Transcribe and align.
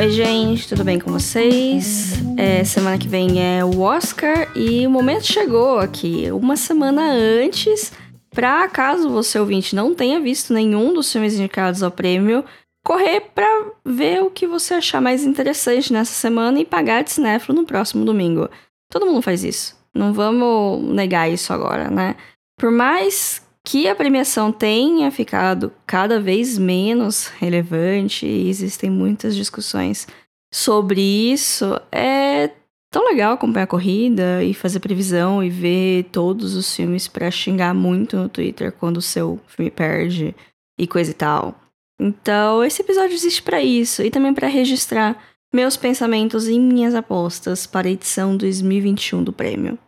Oi, 0.00 0.08
gente, 0.08 0.66
tudo 0.66 0.82
bem 0.82 0.98
com 0.98 1.12
vocês? 1.12 2.14
É, 2.38 2.64
semana 2.64 2.96
que 2.96 3.06
vem 3.06 3.38
é 3.38 3.62
o 3.62 3.80
Oscar 3.80 4.50
e 4.56 4.86
o 4.86 4.90
momento 4.90 5.26
chegou 5.26 5.78
aqui, 5.78 6.32
uma 6.32 6.56
semana 6.56 7.12
antes, 7.12 7.92
para 8.30 8.66
caso 8.68 9.10
você 9.10 9.38
ouvinte 9.38 9.76
não 9.76 9.94
tenha 9.94 10.18
visto 10.18 10.54
nenhum 10.54 10.94
dos 10.94 11.12
filmes 11.12 11.34
indicados 11.34 11.82
ao 11.82 11.90
prêmio, 11.90 12.42
correr 12.82 13.20
para 13.34 13.72
ver 13.84 14.22
o 14.22 14.30
que 14.30 14.46
você 14.46 14.72
achar 14.72 15.02
mais 15.02 15.22
interessante 15.22 15.92
nessa 15.92 16.14
semana 16.14 16.58
e 16.58 16.64
pagar 16.64 17.04
de 17.04 17.12
cinéfilo 17.12 17.60
no 17.60 17.66
próximo 17.66 18.02
domingo. 18.02 18.48
Todo 18.90 19.04
mundo 19.04 19.20
faz 19.20 19.44
isso. 19.44 19.76
Não 19.94 20.14
vamos 20.14 20.82
negar 20.94 21.30
isso 21.30 21.52
agora, 21.52 21.90
né? 21.90 22.16
Por 22.58 22.70
mais 22.70 23.42
que 23.64 23.88
a 23.88 23.94
premiação 23.94 24.50
tenha 24.50 25.10
ficado 25.10 25.72
cada 25.86 26.20
vez 26.20 26.58
menos 26.58 27.26
relevante 27.26 28.26
e 28.26 28.48
existem 28.48 28.90
muitas 28.90 29.36
discussões 29.36 30.06
sobre 30.52 31.00
isso, 31.00 31.80
é 31.92 32.50
tão 32.90 33.04
legal 33.04 33.34
acompanhar 33.34 33.64
a 33.64 33.68
corrida 33.68 34.42
e 34.42 34.52
fazer 34.52 34.80
previsão 34.80 35.42
e 35.42 35.48
ver 35.48 36.04
todos 36.10 36.54
os 36.54 36.74
filmes 36.74 37.06
para 37.06 37.30
xingar 37.30 37.72
muito 37.72 38.16
no 38.16 38.28
Twitter 38.28 38.72
quando 38.72 38.96
o 38.96 39.02
seu 39.02 39.38
filme 39.46 39.70
perde 39.70 40.34
e 40.78 40.86
coisa 40.86 41.12
e 41.12 41.14
tal. 41.14 41.54
Então, 42.00 42.64
esse 42.64 42.82
episódio 42.82 43.14
existe 43.14 43.42
para 43.42 43.62
isso 43.62 44.02
e 44.02 44.10
também 44.10 44.34
para 44.34 44.48
registrar 44.48 45.22
meus 45.52 45.76
pensamentos 45.76 46.48
e 46.48 46.58
minhas 46.58 46.94
apostas 46.94 47.66
para 47.66 47.86
a 47.86 47.90
edição 47.90 48.36
2021 48.36 49.22
do 49.22 49.32
prêmio. 49.32 49.78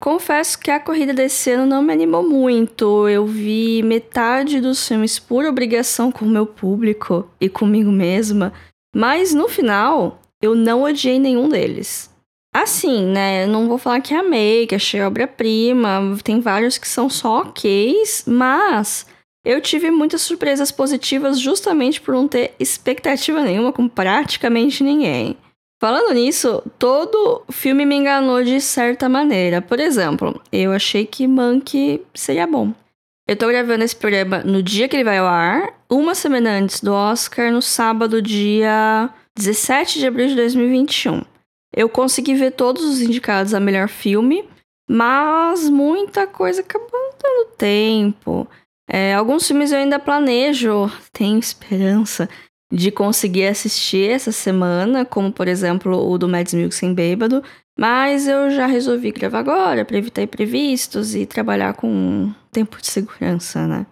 Confesso 0.00 0.58
que 0.58 0.70
a 0.70 0.78
corrida 0.78 1.14
desse 1.14 1.50
ano 1.50 1.66
não 1.66 1.82
me 1.82 1.92
animou 1.92 2.22
muito. 2.22 3.08
Eu 3.08 3.26
vi 3.26 3.82
metade 3.82 4.60
dos 4.60 4.86
filmes 4.86 5.18
por 5.18 5.44
obrigação 5.44 6.12
com 6.12 6.26
o 6.26 6.30
meu 6.30 6.46
público 6.46 7.28
e 7.40 7.48
comigo 7.48 7.90
mesma, 7.90 8.52
mas 8.94 9.32
no 9.32 9.48
final 9.48 10.20
eu 10.42 10.54
não 10.54 10.82
odiei 10.82 11.18
nenhum 11.18 11.48
deles. 11.48 12.10
Assim, 12.54 13.04
né? 13.04 13.46
Não 13.46 13.68
vou 13.68 13.78
falar 13.78 14.00
que 14.00 14.14
amei, 14.14 14.66
que 14.66 14.74
achei 14.74 15.02
obra-prima. 15.02 16.00
Tem 16.22 16.40
vários 16.40 16.78
que 16.78 16.88
são 16.88 17.08
só 17.08 17.40
ok's, 17.40 18.24
mas 18.26 19.06
eu 19.44 19.60
tive 19.60 19.90
muitas 19.90 20.22
surpresas 20.22 20.72
positivas 20.72 21.38
justamente 21.38 22.00
por 22.00 22.14
não 22.14 22.26
ter 22.26 22.54
expectativa 22.58 23.42
nenhuma 23.42 23.72
com 23.72 23.88
praticamente 23.88 24.82
ninguém. 24.82 25.36
Falando 25.78 26.14
nisso, 26.14 26.62
todo 26.78 27.44
filme 27.50 27.84
me 27.84 27.96
enganou 27.96 28.42
de 28.42 28.60
certa 28.60 29.08
maneira. 29.08 29.60
Por 29.60 29.78
exemplo, 29.78 30.40
eu 30.50 30.72
achei 30.72 31.04
que 31.04 31.26
Monkey 31.26 32.02
seria 32.14 32.46
bom. 32.46 32.72
Eu 33.28 33.36
tô 33.36 33.46
gravando 33.48 33.84
esse 33.84 33.94
programa 33.94 34.38
no 34.38 34.62
dia 34.62 34.88
que 34.88 34.96
ele 34.96 35.04
vai 35.04 35.18
ao 35.18 35.26
ar, 35.26 35.74
uma 35.90 36.14
semana 36.14 36.50
antes 36.50 36.80
do 36.80 36.92
Oscar, 36.92 37.52
no 37.52 37.60
sábado, 37.60 38.22
dia 38.22 39.10
17 39.36 39.98
de 39.98 40.06
abril 40.06 40.28
de 40.28 40.36
2021. 40.36 41.22
Eu 41.74 41.88
consegui 41.88 42.34
ver 42.34 42.52
todos 42.52 42.82
os 42.84 43.02
indicados 43.02 43.52
a 43.52 43.60
melhor 43.60 43.88
filme, 43.88 44.48
mas 44.88 45.68
muita 45.68 46.26
coisa 46.26 46.62
acabou 46.62 46.88
dando 47.22 47.50
tempo. 47.58 48.48
É, 48.88 49.14
alguns 49.14 49.46
filmes 49.46 49.72
eu 49.72 49.78
ainda 49.78 49.98
planejo, 49.98 50.90
tenho 51.12 51.38
esperança 51.38 52.28
de 52.72 52.90
conseguir 52.90 53.46
assistir 53.46 54.10
essa 54.10 54.32
semana, 54.32 55.04
como 55.04 55.32
por 55.32 55.46
exemplo 55.48 55.96
o 56.10 56.18
do 56.18 56.28
Mads 56.28 56.54
Mikkelsen 56.54 56.94
Bêbado, 56.94 57.42
mas 57.78 58.26
eu 58.26 58.50
já 58.50 58.66
resolvi 58.66 59.12
gravar 59.12 59.40
agora 59.40 59.84
para 59.84 59.98
evitar 59.98 60.22
imprevistos 60.22 61.14
e 61.14 61.26
trabalhar 61.26 61.74
com 61.74 62.32
tempo 62.50 62.80
de 62.80 62.88
segurança, 62.88 63.66
né? 63.66 63.86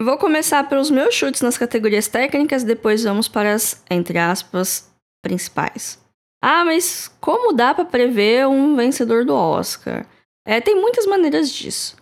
Vou 0.00 0.18
começar 0.18 0.68
pelos 0.68 0.90
meus 0.90 1.14
chutes 1.14 1.40
nas 1.40 1.56
categorias 1.56 2.08
técnicas, 2.08 2.64
depois 2.64 3.04
vamos 3.04 3.28
para 3.28 3.54
as, 3.54 3.82
entre 3.90 4.18
aspas, 4.18 4.92
principais. 5.22 5.98
Ah, 6.42 6.64
mas 6.64 7.10
como 7.20 7.54
dá 7.54 7.72
para 7.72 7.84
prever 7.84 8.46
um 8.46 8.76
vencedor 8.76 9.24
do 9.24 9.34
Oscar? 9.34 10.06
É, 10.46 10.60
tem 10.60 10.78
muitas 10.78 11.06
maneiras 11.06 11.48
disso. 11.48 11.96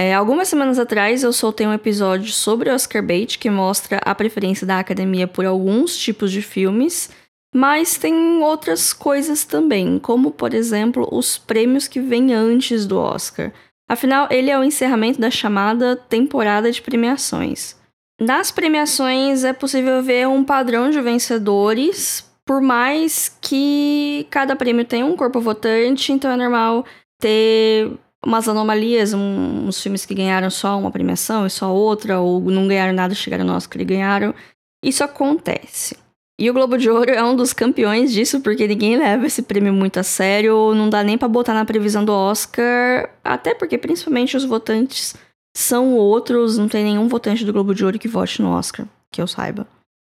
É, 0.00 0.14
algumas 0.14 0.46
semanas 0.46 0.78
atrás 0.78 1.24
eu 1.24 1.32
soltei 1.32 1.66
um 1.66 1.72
episódio 1.72 2.32
sobre 2.32 2.70
Oscar 2.70 3.02
bait 3.04 3.36
que 3.36 3.50
mostra 3.50 3.98
a 4.04 4.14
preferência 4.14 4.64
da 4.64 4.78
academia 4.78 5.26
por 5.26 5.44
alguns 5.44 5.98
tipos 5.98 6.30
de 6.30 6.40
filmes, 6.40 7.10
mas 7.52 7.98
tem 7.98 8.14
outras 8.40 8.92
coisas 8.92 9.44
também, 9.44 9.98
como 9.98 10.30
por 10.30 10.54
exemplo 10.54 11.08
os 11.10 11.36
prêmios 11.36 11.88
que 11.88 11.98
vêm 11.98 12.32
antes 12.32 12.86
do 12.86 12.96
Oscar. 12.96 13.52
Afinal, 13.88 14.28
ele 14.30 14.50
é 14.50 14.56
o 14.56 14.62
encerramento 14.62 15.20
da 15.20 15.32
chamada 15.32 15.96
temporada 15.96 16.70
de 16.70 16.80
premiações. 16.80 17.74
Nas 18.20 18.52
premiações 18.52 19.42
é 19.42 19.52
possível 19.52 20.00
ver 20.00 20.28
um 20.28 20.44
padrão 20.44 20.90
de 20.90 21.00
vencedores, 21.00 22.24
por 22.46 22.60
mais 22.60 23.36
que 23.40 24.28
cada 24.30 24.54
prêmio 24.54 24.84
tenha 24.84 25.04
um 25.04 25.16
corpo 25.16 25.40
votante, 25.40 26.12
então 26.12 26.30
é 26.30 26.36
normal 26.36 26.84
ter 27.20 27.98
umas 28.24 28.48
anomalias, 28.48 29.14
um, 29.14 29.66
uns 29.66 29.80
filmes 29.80 30.04
que 30.04 30.14
ganharam 30.14 30.50
só 30.50 30.78
uma 30.78 30.90
premiação 30.90 31.46
e 31.46 31.50
só 31.50 31.72
outra, 31.72 32.20
ou 32.20 32.40
não 32.40 32.66
ganharam 32.66 32.92
nada, 32.92 33.14
chegaram 33.14 33.44
no 33.44 33.54
Oscar 33.54 33.80
e 33.80 33.84
ganharam. 33.84 34.34
Isso 34.82 35.02
acontece. 35.02 35.96
E 36.40 36.48
o 36.48 36.54
Globo 36.54 36.78
de 36.78 36.88
Ouro 36.88 37.10
é 37.10 37.22
um 37.22 37.34
dos 37.34 37.52
campeões 37.52 38.12
disso, 38.12 38.40
porque 38.40 38.68
ninguém 38.68 38.96
leva 38.96 39.26
esse 39.26 39.42
prêmio 39.42 39.72
muito 39.72 39.98
a 39.98 40.04
sério, 40.04 40.72
não 40.72 40.88
dá 40.88 41.02
nem 41.02 41.18
para 41.18 41.26
botar 41.26 41.52
na 41.52 41.64
previsão 41.64 42.04
do 42.04 42.12
Oscar, 42.12 43.10
até 43.24 43.54
porque 43.54 43.76
principalmente 43.76 44.36
os 44.36 44.44
votantes 44.44 45.16
são 45.56 45.96
outros, 45.96 46.56
não 46.56 46.68
tem 46.68 46.84
nenhum 46.84 47.08
votante 47.08 47.44
do 47.44 47.52
Globo 47.52 47.74
de 47.74 47.84
Ouro 47.84 47.98
que 47.98 48.06
vote 48.06 48.40
no 48.40 48.50
Oscar, 48.50 48.86
que 49.10 49.20
eu 49.20 49.26
saiba. 49.26 49.66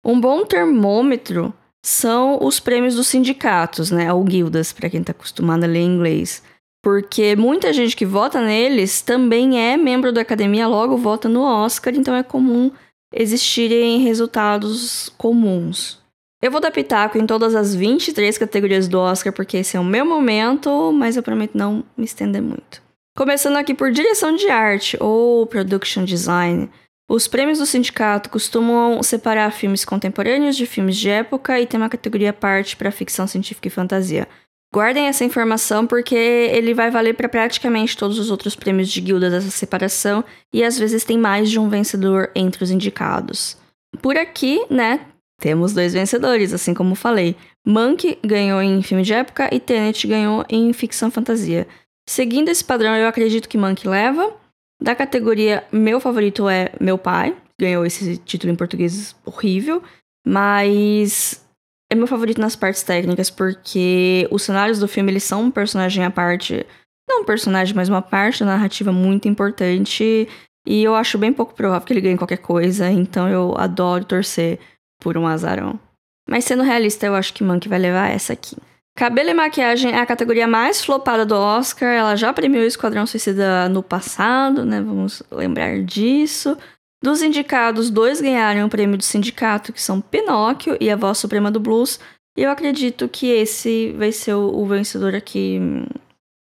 Um 0.05 0.21
bom 0.21 0.45
termômetro 0.45 1.55
são 1.85 2.39
os 2.43 2.59
prêmios 2.59 2.97
dos 2.97 3.07
sindicatos, 3.07 3.93
né, 3.93 4.13
ou 4.13 4.25
guildas, 4.25 4.73
para 4.73 4.91
quem 4.91 5.05
tá 5.05 5.13
acostumado 5.13 5.63
a 5.63 5.69
ler 5.69 5.83
inglês. 5.83 6.43
Porque 6.89 7.37
muita 7.37 7.71
gente 7.71 7.95
que 7.95 8.07
vota 8.07 8.41
neles 8.41 9.03
também 9.03 9.61
é 9.61 9.77
membro 9.77 10.11
da 10.11 10.23
academia, 10.23 10.67
logo 10.67 10.97
vota 10.97 11.29
no 11.29 11.43
Oscar, 11.43 11.95
então 11.95 12.15
é 12.15 12.23
comum 12.23 12.71
existirem 13.15 13.99
resultados 13.99 15.11
comuns. 15.19 15.99
Eu 16.41 16.51
vou 16.51 16.63
dar 16.63 16.71
pitaco 16.71 17.19
em 17.19 17.27
todas 17.27 17.55
as 17.55 17.75
23 17.75 18.39
categorias 18.39 18.89
do 18.89 18.99
Oscar, 18.99 19.35
porque 19.35 19.59
esse 19.59 19.77
é 19.77 19.81
o 19.81 19.85
meu 19.85 20.07
momento, 20.07 20.91
mas 20.91 21.15
eu 21.15 21.23
prometo 21.23 21.59
não 21.59 21.85
me 21.95 22.07
estender 22.07 22.41
muito. 22.41 22.81
Começando 23.15 23.57
aqui 23.57 23.75
por 23.75 23.93
direção 23.93 24.35
de 24.35 24.49
arte 24.49 24.97
ou 24.99 25.47
production 25.47 26.07
design. 26.07 26.71
Os 27.07 27.29
prêmios 27.29 27.59
do 27.59 27.67
sindicato 27.67 28.31
costumam 28.31 29.03
separar 29.03 29.53
filmes 29.53 29.85
contemporâneos 29.85 30.57
de 30.57 30.65
filmes 30.65 30.97
de 30.97 31.11
época 31.11 31.61
e 31.61 31.67
tem 31.67 31.79
uma 31.79 31.91
categoria 31.91 32.31
à 32.31 32.33
parte 32.33 32.79
para 32.79 32.91
ficção 32.91 33.27
científica 33.27 33.69
e 33.69 33.71
fantasia. 33.71 34.27
Guardem 34.75 35.07
essa 35.07 35.25
informação 35.25 35.87
porque 35.87 36.15
ele 36.15 36.75
vai 36.75 36.91
valer 36.91 37.15
para 37.15 37.29
praticamente 37.29 37.97
todos 37.97 38.19
os 38.19 38.31
outros 38.31 38.55
prêmios 38.55 38.89
de 38.89 39.01
guilda 39.01 39.31
dessa 39.31 39.51
separação 39.51 40.23
e 40.53 40.63
às 40.63 40.79
vezes 40.79 41.05
tem 41.05 41.17
mais 41.17 41.51
de 41.51 41.59
um 41.59 41.69
vencedor 41.69 42.31
entre 42.35 42.63
os 42.63 42.71
indicados. 42.71 43.57
Por 44.03 44.17
aqui, 44.17 44.61
né, 44.69 45.07
temos 45.41 45.73
dois 45.73 45.95
vencedores, 45.95 46.53
assim 46.53 46.75
como 46.75 46.95
falei. 46.95 47.35
Monkey 47.67 48.19
ganhou 48.25 48.61
em 48.61 48.83
filme 48.83 49.03
de 49.03 49.15
época 49.15 49.49
e 49.53 49.59
Tenet 49.59 50.07
ganhou 50.07 50.45
em 50.51 50.73
ficção 50.73 51.11
fantasia. 51.11 51.67
Seguindo 52.07 52.49
esse 52.49 52.65
padrão, 52.65 52.95
eu 52.95 53.07
acredito 53.07 53.49
que 53.49 53.59
Monkey 53.59 53.89
leva. 53.89 54.35
Da 54.81 54.95
categoria 54.95 55.65
Meu 55.73 55.99
Favorito 55.99 56.49
é 56.49 56.73
Meu 56.81 56.97
Pai, 56.97 57.37
ganhou 57.61 57.85
esse 57.85 58.17
título 58.19 58.53
em 58.53 58.57
português 58.57 59.17
horrível, 59.25 59.83
mas 60.27 61.45
é 61.91 61.95
meu 61.95 62.07
favorito 62.07 62.41
nas 62.41 62.55
partes 62.55 62.83
técnicas, 62.83 63.31
porque 63.31 64.29
os 64.31 64.43
cenários 64.43 64.79
do 64.79 64.87
filme, 64.87 65.11
eles 65.11 65.25
são 65.25 65.45
um 65.45 65.51
personagem 65.51 66.05
à 66.05 66.11
parte. 66.11 66.67
Não 67.09 67.23
um 67.23 67.25
personagem, 67.25 67.75
mas 67.75 67.89
uma 67.89 68.03
parte 68.03 68.41
da 68.41 68.47
narrativa 68.47 68.93
muito 68.93 69.27
importante. 69.27 70.29
E 70.67 70.83
eu 70.83 70.95
acho 70.95 71.17
bem 71.17 71.33
pouco 71.33 71.55
provável 71.55 71.87
que 71.87 71.93
ele 71.93 72.03
ganhe 72.03 72.19
qualquer 72.19 72.39
coisa, 72.39 72.91
então 72.91 73.27
eu 73.29 73.55
adoro 73.57 74.05
torcer 74.05 74.59
por 75.01 75.17
um 75.17 75.27
azarão. 75.27 75.81
Mas 76.29 76.45
sendo 76.45 76.63
realista, 76.63 77.07
eu 77.07 77.15
acho 77.15 77.33
que 77.33 77.43
Monkey 77.43 77.71
vai 77.71 77.79
levar 77.79 78.11
essa 78.11 78.35
aqui. 78.35 78.55
Cabelo 78.95 79.31
e 79.31 79.35
maquiagem 79.35 79.93
é 79.93 80.01
a 80.01 80.05
categoria 80.05 80.47
mais 80.47 80.85
flopada 80.85 81.25
do 81.25 81.35
Oscar. 81.35 81.89
Ela 81.89 82.17
já 82.17 82.33
premiou 82.33 82.65
o 82.65 82.67
Esquadrão 82.67 83.07
Suicida 83.07 83.69
no 83.69 83.83
passado, 83.83 84.65
né? 84.67 84.83
Vamos 84.83 85.23
lembrar 85.31 85.81
disso. 85.85 86.59
Dos 87.03 87.23
indicados, 87.23 87.91
dois 87.91 88.21
ganharam 88.21 88.67
o 88.67 88.71
prêmio 88.71 88.99
do 88.99 89.05
sindicato, 89.05 89.73
que 89.73 89.81
são 89.81 90.01
Pinóquio 90.01 90.77
e 90.81 90.91
a 90.91 90.97
Voz 90.97 91.19
Suprema 91.19 91.51
do 91.51 91.61
Blues. 91.61 92.01
E 92.37 92.43
eu 92.43 92.51
acredito 92.51 93.09
que 93.09 93.27
esse 93.27 93.93
vai 93.93 94.11
ser 94.13 94.35
o, 94.35 94.65
vencedor 94.67 95.15
aqui. 95.15 95.61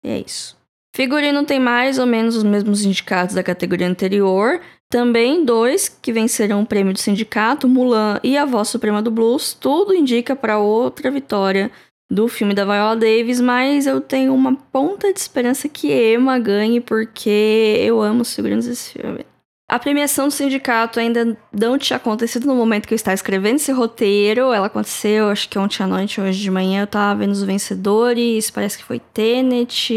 E 0.04 0.08
é 0.08 0.18
isso. 0.20 0.56
Figurino 0.94 1.44
tem 1.44 1.58
mais 1.58 1.98
ou 1.98 2.06
menos 2.06 2.36
os 2.36 2.44
mesmos 2.44 2.84
indicados 2.84 3.34
da 3.34 3.42
categoria 3.42 3.88
anterior. 3.88 4.60
Também 4.88 5.44
dois 5.44 5.88
que 5.88 6.12
venceram 6.12 6.62
o 6.62 6.66
prêmio 6.66 6.92
do 6.92 7.00
sindicato, 7.00 7.68
Mulan 7.68 8.20
e 8.22 8.38
a 8.38 8.44
Voz 8.44 8.68
Suprema 8.68 9.02
do 9.02 9.10
Blues. 9.10 9.54
Tudo 9.54 9.92
indica 9.92 10.36
para 10.36 10.58
outra 10.58 11.10
vitória 11.10 11.68
do 12.08 12.28
filme 12.28 12.54
da 12.54 12.64
Viola 12.64 12.94
Davis, 12.94 13.40
mas 13.40 13.88
eu 13.88 14.00
tenho 14.00 14.32
uma 14.32 14.54
ponta 14.54 15.12
de 15.12 15.18
esperança 15.18 15.68
que 15.68 15.92
Emma 15.92 16.38
ganhe 16.38 16.80
porque 16.80 17.76
eu 17.80 18.00
amo 18.00 18.22
os 18.22 18.32
figurinos 18.32 18.66
desse 18.66 18.92
filme. 18.92 19.26
A 19.74 19.78
premiação 19.80 20.28
do 20.28 20.30
sindicato 20.30 21.00
ainda 21.00 21.36
não 21.52 21.76
tinha 21.76 21.96
acontecido 21.96 22.46
no 22.46 22.54
momento 22.54 22.86
que 22.86 22.94
eu 22.94 22.96
estava 22.96 23.12
escrevendo 23.16 23.56
esse 23.56 23.72
roteiro. 23.72 24.52
Ela 24.52 24.68
aconteceu, 24.68 25.28
acho 25.28 25.48
que 25.48 25.58
ontem 25.58 25.82
à 25.82 25.86
noite, 25.88 26.20
hoje 26.20 26.40
de 26.40 26.48
manhã. 26.48 26.82
Eu 26.82 26.86
tava 26.86 27.18
vendo 27.18 27.32
os 27.32 27.42
vencedores. 27.42 28.52
Parece 28.52 28.78
que 28.78 28.84
foi 28.84 29.00
Tenet. 29.00 29.92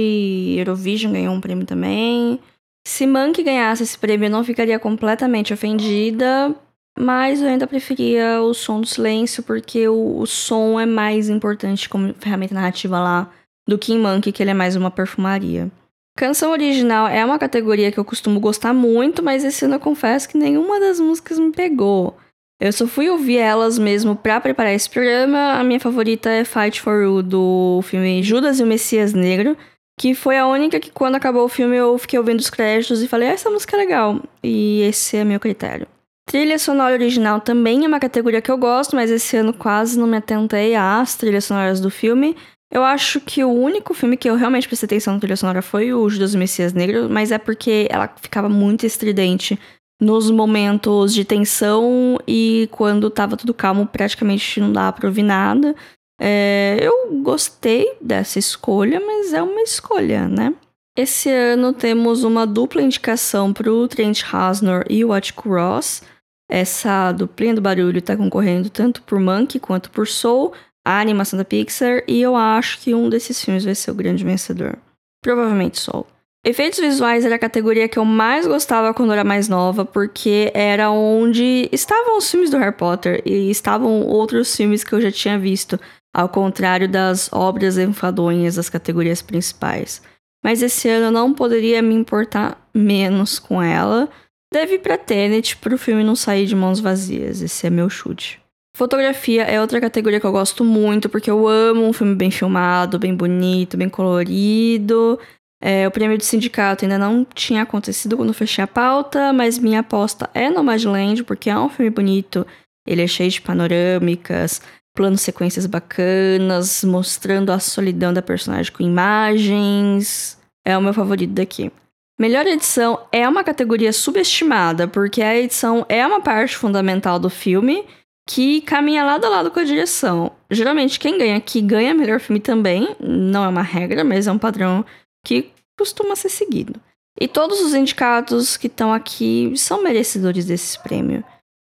Eurovision 0.57 1.13
ganhou 1.13 1.31
um 1.31 1.39
prêmio 1.39 1.63
também. 1.63 2.39
Se 2.87 3.05
Monkey 3.05 3.43
ganhasse 3.43 3.83
esse 3.83 3.95
prêmio, 3.99 4.25
eu 4.25 4.31
não 4.31 4.43
ficaria 4.43 4.79
completamente 4.79 5.53
ofendida. 5.53 6.55
Mas 6.97 7.39
eu 7.39 7.47
ainda 7.47 7.67
preferia 7.67 8.41
o 8.41 8.55
som 8.55 8.81
do 8.81 8.87
silêncio, 8.87 9.43
porque 9.43 9.87
o, 9.87 10.17
o 10.17 10.25
som 10.25 10.79
é 10.79 10.87
mais 10.87 11.29
importante 11.29 11.87
como 11.87 12.15
ferramenta 12.15 12.55
narrativa 12.55 12.99
lá 12.99 13.29
do 13.69 13.77
que 13.77 13.93
em 13.93 14.21
que 14.21 14.41
ele 14.41 14.49
é 14.49 14.55
mais 14.55 14.75
uma 14.75 14.89
perfumaria. 14.89 15.69
Canção 16.17 16.49
original 16.49 17.07
é 17.07 17.23
uma 17.23 17.37
categoria 17.37 17.91
que 17.91 17.99
eu 17.99 18.03
costumo 18.03 18.39
gostar 18.39 18.73
muito, 18.73 19.21
mas 19.21 19.43
esse 19.43 19.65
ano 19.65 19.75
eu 19.75 19.79
confesso 19.79 20.27
que 20.27 20.35
nenhuma 20.35 20.79
das 20.79 20.99
músicas 20.99 21.37
me 21.37 21.51
pegou. 21.51 22.17
Eu 22.59 22.73
só 22.73 22.87
fui 22.87 23.07
ouvir 23.07 23.37
elas 23.37 23.77
mesmo 23.77 24.15
para 24.15 24.41
preparar 24.41 24.73
esse 24.73 24.89
programa. 24.89 25.53
A 25.53 25.63
minha 25.63 25.79
favorita 25.79 26.27
é 26.27 26.43
Fight 26.43 26.81
for 26.81 27.03
You, 27.03 27.21
do 27.21 27.81
filme 27.83 28.23
Judas 28.23 28.59
e 28.59 28.63
o 28.63 28.65
Messias 28.65 29.13
Negro, 29.13 29.55
que 29.95 30.15
foi 30.15 30.39
a 30.39 30.47
única 30.47 30.79
que 30.79 30.89
quando 30.89 31.13
acabou 31.13 31.45
o 31.45 31.49
filme 31.49 31.75
eu 31.75 31.95
fiquei 31.99 32.17
ouvindo 32.17 32.39
os 32.39 32.49
créditos 32.49 33.03
e 33.03 33.07
falei, 33.07 33.29
ah, 33.29 33.33
essa 33.33 33.51
música 33.51 33.77
é 33.77 33.79
legal. 33.79 34.19
E 34.43 34.81
esse 34.81 35.17
é 35.17 35.23
meu 35.23 35.39
critério. 35.39 35.85
Trilha 36.25 36.57
sonora 36.57 36.95
original 36.95 37.39
também 37.41 37.85
é 37.85 37.87
uma 37.87 37.99
categoria 37.99 38.41
que 38.41 38.49
eu 38.49 38.57
gosto, 38.57 38.95
mas 38.95 39.11
esse 39.11 39.37
ano 39.37 39.53
quase 39.53 39.99
não 39.99 40.07
me 40.07 40.17
atentei 40.17 40.75
às 40.75 41.15
trilhas 41.15 41.45
sonoras 41.45 41.79
do 41.79 41.91
filme. 41.91 42.35
Eu 42.71 42.83
acho 42.83 43.21
que 43.21 43.43
o 43.43 43.49
único 43.49 43.93
filme 43.93 44.17
que 44.17 44.29
eu 44.29 44.35
realmente 44.35 44.67
prestei 44.67 44.85
atenção 44.87 45.13
na 45.13 45.19
trilha 45.19 45.37
sonora 45.37 45.61
foi 45.61 45.93
o 45.93 46.09
Judas 46.09 46.35
Messias 46.35 46.73
Negro, 46.73 47.09
mas 47.09 47.31
é 47.31 47.37
porque 47.37 47.87
ela 47.89 48.13
ficava 48.21 48.49
muito 48.49 48.85
estridente 48.85 49.57
nos 49.99 50.29
momentos 50.29 51.13
de 51.13 51.25
tensão 51.25 52.19
e 52.27 52.67
quando 52.71 53.09
tava 53.09 53.37
tudo 53.37 53.53
calmo, 53.53 53.87
praticamente 53.87 54.59
não 54.59 54.71
dava 54.71 54.97
pra 54.97 55.07
ouvir 55.07 55.23
nada. 55.23 55.75
É, 56.19 56.77
eu 56.81 57.21
gostei 57.21 57.95
dessa 58.01 58.37
escolha, 58.37 58.99
mas 58.99 59.33
é 59.33 59.41
uma 59.41 59.61
escolha, 59.61 60.27
né? 60.27 60.53
Esse 60.97 61.29
ano 61.29 61.73
temos 61.73 62.23
uma 62.23 62.45
dupla 62.45 62.81
indicação 62.81 63.53
pro 63.53 63.87
Trent 63.87 64.23
Reznor 64.23 64.83
e 64.89 65.05
o 65.05 65.13
Atticus 65.13 65.51
Ross. 65.51 66.03
Essa 66.49 67.11
duplinha 67.11 67.53
do 67.53 67.61
barulho 67.61 68.01
tá 68.01 68.17
concorrendo 68.17 68.69
tanto 68.69 69.03
por 69.03 69.19
Monkey 69.19 69.59
quanto 69.59 69.91
por 69.91 70.07
Soul, 70.07 70.53
a 70.87 71.01
animação 71.01 71.37
da 71.37 71.43
Pixar, 71.43 72.01
e 72.07 72.21
eu 72.21 72.33
acho 72.33 72.79
que 72.79 72.95
um 72.95 73.09
desses 73.09 73.43
filmes 73.43 73.65
vai 73.65 73.75
ser 73.75 73.91
o 73.91 73.93
grande 73.93 74.23
vencedor. 74.23 74.77
Provavelmente 75.21 75.81
Soul. 75.81 76.07
Efeitos 76.45 76.79
visuais 76.79 77.25
era 77.25 77.35
a 77.35 77.39
categoria 77.39 77.89
que 77.89 77.99
eu 77.99 78.05
mais 78.05 78.47
gostava 78.47 78.93
quando 78.93 79.11
era 79.11 79.25
mais 79.25 79.49
nova, 79.49 79.83
porque 79.83 80.49
era 80.53 80.89
onde 80.89 81.67
estavam 81.73 82.17
os 82.17 82.31
filmes 82.31 82.49
do 82.49 82.57
Harry 82.57 82.71
Potter 82.71 83.21
e 83.25 83.49
estavam 83.49 84.01
outros 84.03 84.55
filmes 84.55 84.81
que 84.81 84.93
eu 84.93 85.01
já 85.01 85.11
tinha 85.11 85.37
visto, 85.37 85.77
ao 86.15 86.29
contrário 86.29 86.87
das 86.87 87.29
obras 87.33 87.77
enfadonhas 87.77 88.55
das 88.55 88.69
categorias 88.69 89.21
principais. 89.21 90.01
Mas 90.41 90.61
esse 90.61 90.87
ano 90.87 91.07
eu 91.07 91.11
não 91.11 91.33
poderia 91.33 91.81
me 91.81 91.95
importar 91.95 92.65
menos 92.73 93.39
com 93.39 93.61
ela. 93.61 94.07
Deve 94.53 94.79
pra 94.79 94.97
Tenet 94.97 95.57
pro 95.57 95.77
filme 95.77 96.01
não 96.01 96.15
sair 96.15 96.45
de 96.45 96.55
mãos 96.55 96.79
vazias. 96.79 97.41
Esse 97.41 97.67
é 97.67 97.69
meu 97.69 97.89
chute. 97.89 98.41
Fotografia 98.77 99.41
é 99.41 99.59
outra 99.59 99.81
categoria 99.81 100.19
que 100.19 100.25
eu 100.27 100.31
gosto 100.31 100.63
muito, 100.63 101.09
porque 101.09 101.31
eu 101.31 101.47
amo 101.47 101.83
um 101.83 101.91
filme 101.91 102.13
bem 102.13 102.29
filmado, 102.29 102.99
bem 102.99 103.15
bonito, 103.15 103.75
bem 103.75 103.89
colorido. 103.89 105.19
É, 105.59 105.87
o 105.87 105.89
prêmio 105.89 106.15
do 106.15 106.23
sindicato 106.23 106.85
ainda 106.85 106.99
não 106.99 107.25
tinha 107.25 107.63
acontecido 107.63 108.15
quando 108.15 108.35
fechei 108.35 108.63
a 108.63 108.67
pauta, 108.67 109.33
mas 109.33 109.57
minha 109.57 109.79
aposta 109.79 110.29
é 110.31 110.51
Nomadland, 110.51 111.23
porque 111.23 111.49
é 111.49 111.57
um 111.57 111.69
filme 111.69 111.89
bonito. 111.89 112.45
Ele 112.87 113.01
é 113.01 113.07
cheio 113.07 113.31
de 113.31 113.41
panorâmicas, 113.41 114.61
planos 114.95 115.21
sequências 115.21 115.65
bacanas, 115.65 116.83
mostrando 116.83 117.51
a 117.51 117.57
solidão 117.57 118.13
da 118.13 118.21
personagem 118.21 118.71
com 118.71 118.83
imagens. 118.83 120.37
É 120.63 120.77
o 120.77 120.81
meu 120.83 120.93
favorito 120.93 121.33
daqui. 121.33 121.71
Melhor 122.19 122.45
edição 122.45 123.07
é 123.11 123.27
uma 123.27 123.43
categoria 123.43 123.91
subestimada, 123.91 124.87
porque 124.87 125.23
a 125.23 125.35
edição 125.35 125.83
é 125.89 126.05
uma 126.05 126.21
parte 126.21 126.55
fundamental 126.55 127.17
do 127.17 127.31
filme 127.31 127.83
que 128.27 128.59
caminha 128.61 129.05
lado 129.05 129.25
a 129.25 129.29
lado 129.29 129.49
com 129.49 129.59
a 129.59 129.63
direção. 129.63 130.33
Geralmente, 130.51 130.99
quem 130.99 131.17
ganha 131.17 131.37
aqui 131.37 131.61
ganha 131.61 131.93
melhor 131.93 132.19
filme 132.19 132.41
também. 132.41 132.93
Não 132.99 133.45
é 133.45 133.47
uma 133.47 133.61
regra, 133.61 134.03
mas 134.03 134.27
é 134.27 134.31
um 134.31 134.37
padrão 134.37 134.85
que 135.25 135.49
costuma 135.79 136.15
ser 136.15 136.29
seguido. 136.29 136.79
E 137.19 137.27
todos 137.27 137.61
os 137.61 137.73
indicados 137.73 138.57
que 138.57 138.67
estão 138.67 138.93
aqui 138.93 139.53
são 139.55 139.81
merecedores 139.81 140.45
desse 140.45 140.77
prêmio. 140.83 141.23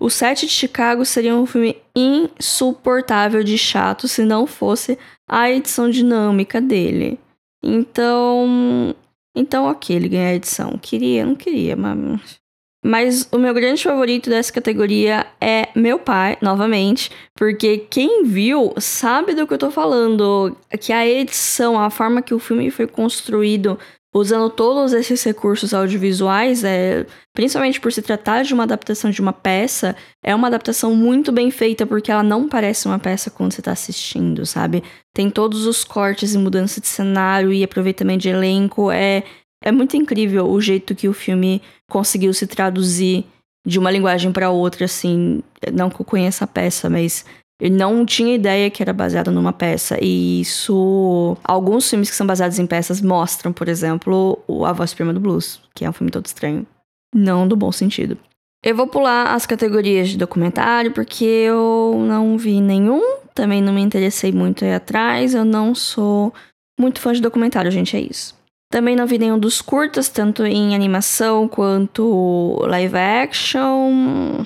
O 0.02 0.10
Sete 0.10 0.46
de 0.46 0.52
Chicago 0.52 1.06
seria 1.06 1.36
um 1.36 1.46
filme 1.46 1.78
insuportável 1.96 3.44
de 3.44 3.58
chato 3.58 4.08
se 4.08 4.24
não 4.24 4.48
fosse 4.48 4.98
a 5.30 5.52
edição 5.52 5.90
dinâmica 5.90 6.62
dele. 6.62 7.20
Então. 7.62 8.96
Então, 9.38 9.66
ok, 9.66 9.94
ele 9.94 10.08
ganha 10.08 10.30
a 10.30 10.36
edição. 10.36 10.78
Queria, 10.82 11.26
não 11.26 11.36
queria, 11.36 11.76
mas 11.76 12.40
mas 12.86 13.28
o 13.32 13.40
meu 13.40 13.52
grande 13.52 13.82
favorito 13.82 14.30
dessa 14.30 14.54
categoria 14.54 15.26
é 15.42 15.70
meu 15.76 15.98
pai, 15.98 16.38
novamente, 16.40 17.10
porque 17.34 17.80
quem 17.80 18.24
viu 18.24 18.76
sabe 18.78 19.34
do 19.34 19.48
que 19.48 19.56
eu 19.56 19.58
tô 19.58 19.72
falando. 19.72 20.56
Que 20.80 20.94
a 20.94 21.04
edição, 21.04 21.80
a 21.80 21.90
forma 21.90 22.22
que 22.22 22.36
o 22.36 22.38
filme 22.38 22.70
foi 22.70 22.86
construído, 22.86 23.80
usando 24.14 24.52
todos 24.52 24.94
esses 24.94 25.24
recursos 25.24 25.74
audiovisuais, 25.74 26.64
é, 26.64 27.08
principalmente 27.34 27.82
por 27.82 27.92
se 27.92 28.04
tratar 28.04 28.44
de 28.44 28.54
uma 28.54 28.64
adaptação 28.64 29.10
de 29.10 29.20
uma 29.20 29.34
peça, 29.34 29.96
é 30.24 30.36
uma 30.36 30.46
adaptação 30.46 30.94
muito 30.94 31.32
bem 31.32 31.50
feita, 31.50 31.88
porque 31.88 32.12
ela 32.12 32.22
não 32.22 32.48
parece 32.48 32.86
uma 32.86 33.00
peça 33.00 33.32
quando 33.32 33.52
você 33.52 33.64
tá 33.64 33.72
assistindo, 33.72 34.46
sabe? 34.46 34.84
Tem 35.12 35.32
todos 35.32 35.66
os 35.66 35.84
cortes 35.84 36.36
e 36.36 36.38
mudança 36.38 36.80
de 36.80 36.88
cenário 36.88 37.52
e 37.52 37.64
aproveitamento 37.64 38.22
de 38.22 38.30
elenco. 38.30 38.92
É, 38.92 39.24
é 39.64 39.72
muito 39.72 39.98
incrível 39.98 40.50
o 40.50 40.62
jeito 40.62 40.96
que 40.96 41.08
o 41.08 41.14
filme 41.14 41.62
conseguiu 41.90 42.34
se 42.34 42.48
traduzir 42.48 43.26
de 43.66 43.80
uma 43.80 43.92
linguagem 43.92 44.32
para 44.32 44.52
outra, 44.52 44.86
assim. 44.86 45.42
Não 45.74 45.90
que 45.90 46.00
eu 46.00 46.06
conheça 46.06 46.44
a 46.44 46.48
peça, 46.48 46.90
mas 46.90 47.26
eu 47.60 47.72
não 47.72 48.06
tinha 48.06 48.36
ideia 48.36 48.70
que 48.70 48.84
era 48.84 48.94
baseado 48.94 49.32
numa 49.32 49.54
peça. 49.54 49.98
E 50.02 50.42
isso. 50.42 51.38
Alguns 51.44 51.90
filmes 51.90 52.10
que 52.10 52.16
são 52.16 52.28
baseados 52.28 52.60
em 52.60 52.68
peças 52.68 53.02
mostram, 53.02 53.52
por 53.52 53.68
exemplo, 53.68 54.38
A 54.66 54.74
Voz 54.74 54.94
Prima 54.94 55.14
do 55.14 55.20
Blues, 55.20 55.62
que 55.74 55.86
é 55.86 55.90
um 55.90 55.94
filme 55.94 56.12
todo 56.12 56.26
estranho. 56.26 56.66
Não 57.14 57.48
do 57.48 57.56
bom 57.56 57.72
sentido. 57.72 58.18
Eu 58.64 58.76
vou 58.76 58.88
pular 58.88 59.34
as 59.34 59.46
categorias 59.46 60.10
de 60.10 60.18
documentário 60.18 60.92
porque 60.92 61.24
eu 61.24 61.96
não 62.06 62.38
vi 62.38 62.60
nenhum. 62.60 63.20
Também 63.34 63.62
não 63.62 63.72
me 63.72 63.82
interessei 63.82 64.32
muito 64.32 64.66
aí 64.66 64.74
atrás. 64.74 65.34
Eu 65.34 65.46
não 65.46 65.74
sou 65.74 66.34
muito 66.80 67.00
fã 67.00 67.14
de 67.14 67.22
documentário, 67.22 67.72
gente, 67.72 67.96
é 67.96 68.02
isso. 68.02 68.35
Também 68.76 68.94
não 68.94 69.08
vi 69.08 69.18
nenhum 69.18 69.40
dos 69.40 69.62
curtas, 69.62 70.10
tanto 70.10 70.46
em 70.46 70.76
animação 70.76 71.48
quanto 71.48 72.58
live 72.68 72.98
action. 72.98 74.44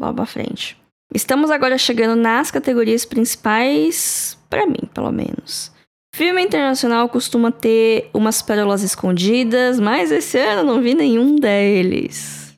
Vamos 0.00 0.14
pra 0.14 0.24
frente. 0.24 0.80
Estamos 1.12 1.50
agora 1.50 1.76
chegando 1.76 2.14
nas 2.14 2.48
categorias 2.48 3.04
principais, 3.04 4.38
para 4.48 4.68
mim, 4.68 4.88
pelo 4.94 5.10
menos. 5.10 5.72
Filme 6.14 6.44
internacional 6.44 7.08
costuma 7.08 7.50
ter 7.50 8.08
umas 8.14 8.40
pérolas 8.40 8.84
escondidas, 8.84 9.80
mas 9.80 10.12
esse 10.12 10.38
ano 10.38 10.62
não 10.62 10.80
vi 10.80 10.94
nenhum 10.94 11.34
deles. 11.34 12.54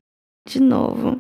De 0.47 0.61
novo. 0.61 1.19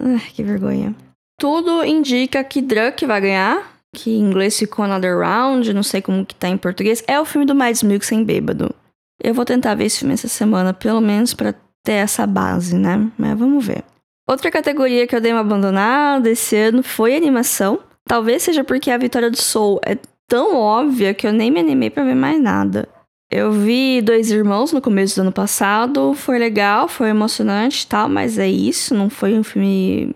Ai, 0.00 0.30
que 0.32 0.42
vergonha. 0.42 0.94
Tudo 1.38 1.84
indica 1.84 2.42
que 2.42 2.62
Druck 2.62 3.04
vai 3.04 3.20
ganhar, 3.20 3.70
que 3.94 4.12
em 4.12 4.20
inglês 4.20 4.58
ficou 4.58 4.86
Another 4.86 5.18
Round, 5.18 5.74
não 5.74 5.82
sei 5.82 6.00
como 6.00 6.24
que 6.24 6.34
tá 6.34 6.48
em 6.48 6.56
português. 6.56 7.04
É 7.06 7.20
o 7.20 7.26
filme 7.26 7.44
do 7.44 7.54
Mads 7.54 7.82
Mikkelsen 7.82 8.24
bêbado. 8.24 8.74
Eu 9.22 9.34
vou 9.34 9.44
tentar 9.44 9.74
ver 9.74 9.84
esse 9.84 10.00
filme 10.00 10.14
essa 10.14 10.28
semana, 10.28 10.74
pelo 10.74 11.00
menos 11.00 11.32
para 11.32 11.54
ter 11.84 11.92
essa 11.92 12.26
base, 12.26 12.76
né? 12.76 13.08
Mas 13.16 13.38
vamos 13.38 13.64
ver. 13.64 13.84
Outra 14.28 14.50
categoria 14.50 15.06
que 15.06 15.14
eu 15.14 15.20
dei 15.20 15.32
uma 15.32 15.40
abandonada 15.40 16.28
esse 16.30 16.56
ano 16.56 16.82
foi 16.82 17.14
animação. 17.14 17.78
Talvez 18.04 18.42
seja 18.42 18.64
porque 18.64 18.90
a 18.90 18.98
vitória 18.98 19.30
do 19.30 19.36
Soul 19.40 19.80
é 19.84 19.96
tão 20.26 20.56
óbvia 20.56 21.14
que 21.14 21.26
eu 21.26 21.32
nem 21.32 21.50
me 21.50 21.60
animei 21.60 21.90
para 21.90 22.04
ver 22.04 22.14
mais 22.14 22.40
nada. 22.40 22.88
Eu 23.30 23.52
vi 23.52 24.02
Dois 24.02 24.30
Irmãos 24.30 24.72
no 24.72 24.80
começo 24.80 25.16
do 25.16 25.22
ano 25.22 25.32
passado, 25.32 26.12
foi 26.14 26.38
legal, 26.38 26.86
foi 26.86 27.08
emocionante 27.08 27.84
e 27.84 27.86
tal, 27.86 28.08
mas 28.08 28.38
é 28.38 28.48
isso, 28.48 28.94
não 28.94 29.08
foi 29.08 29.38
um 29.38 29.42
filme 29.42 30.14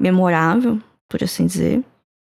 memorável, 0.00 0.78
por 1.08 1.22
assim 1.22 1.46
dizer. 1.46 1.82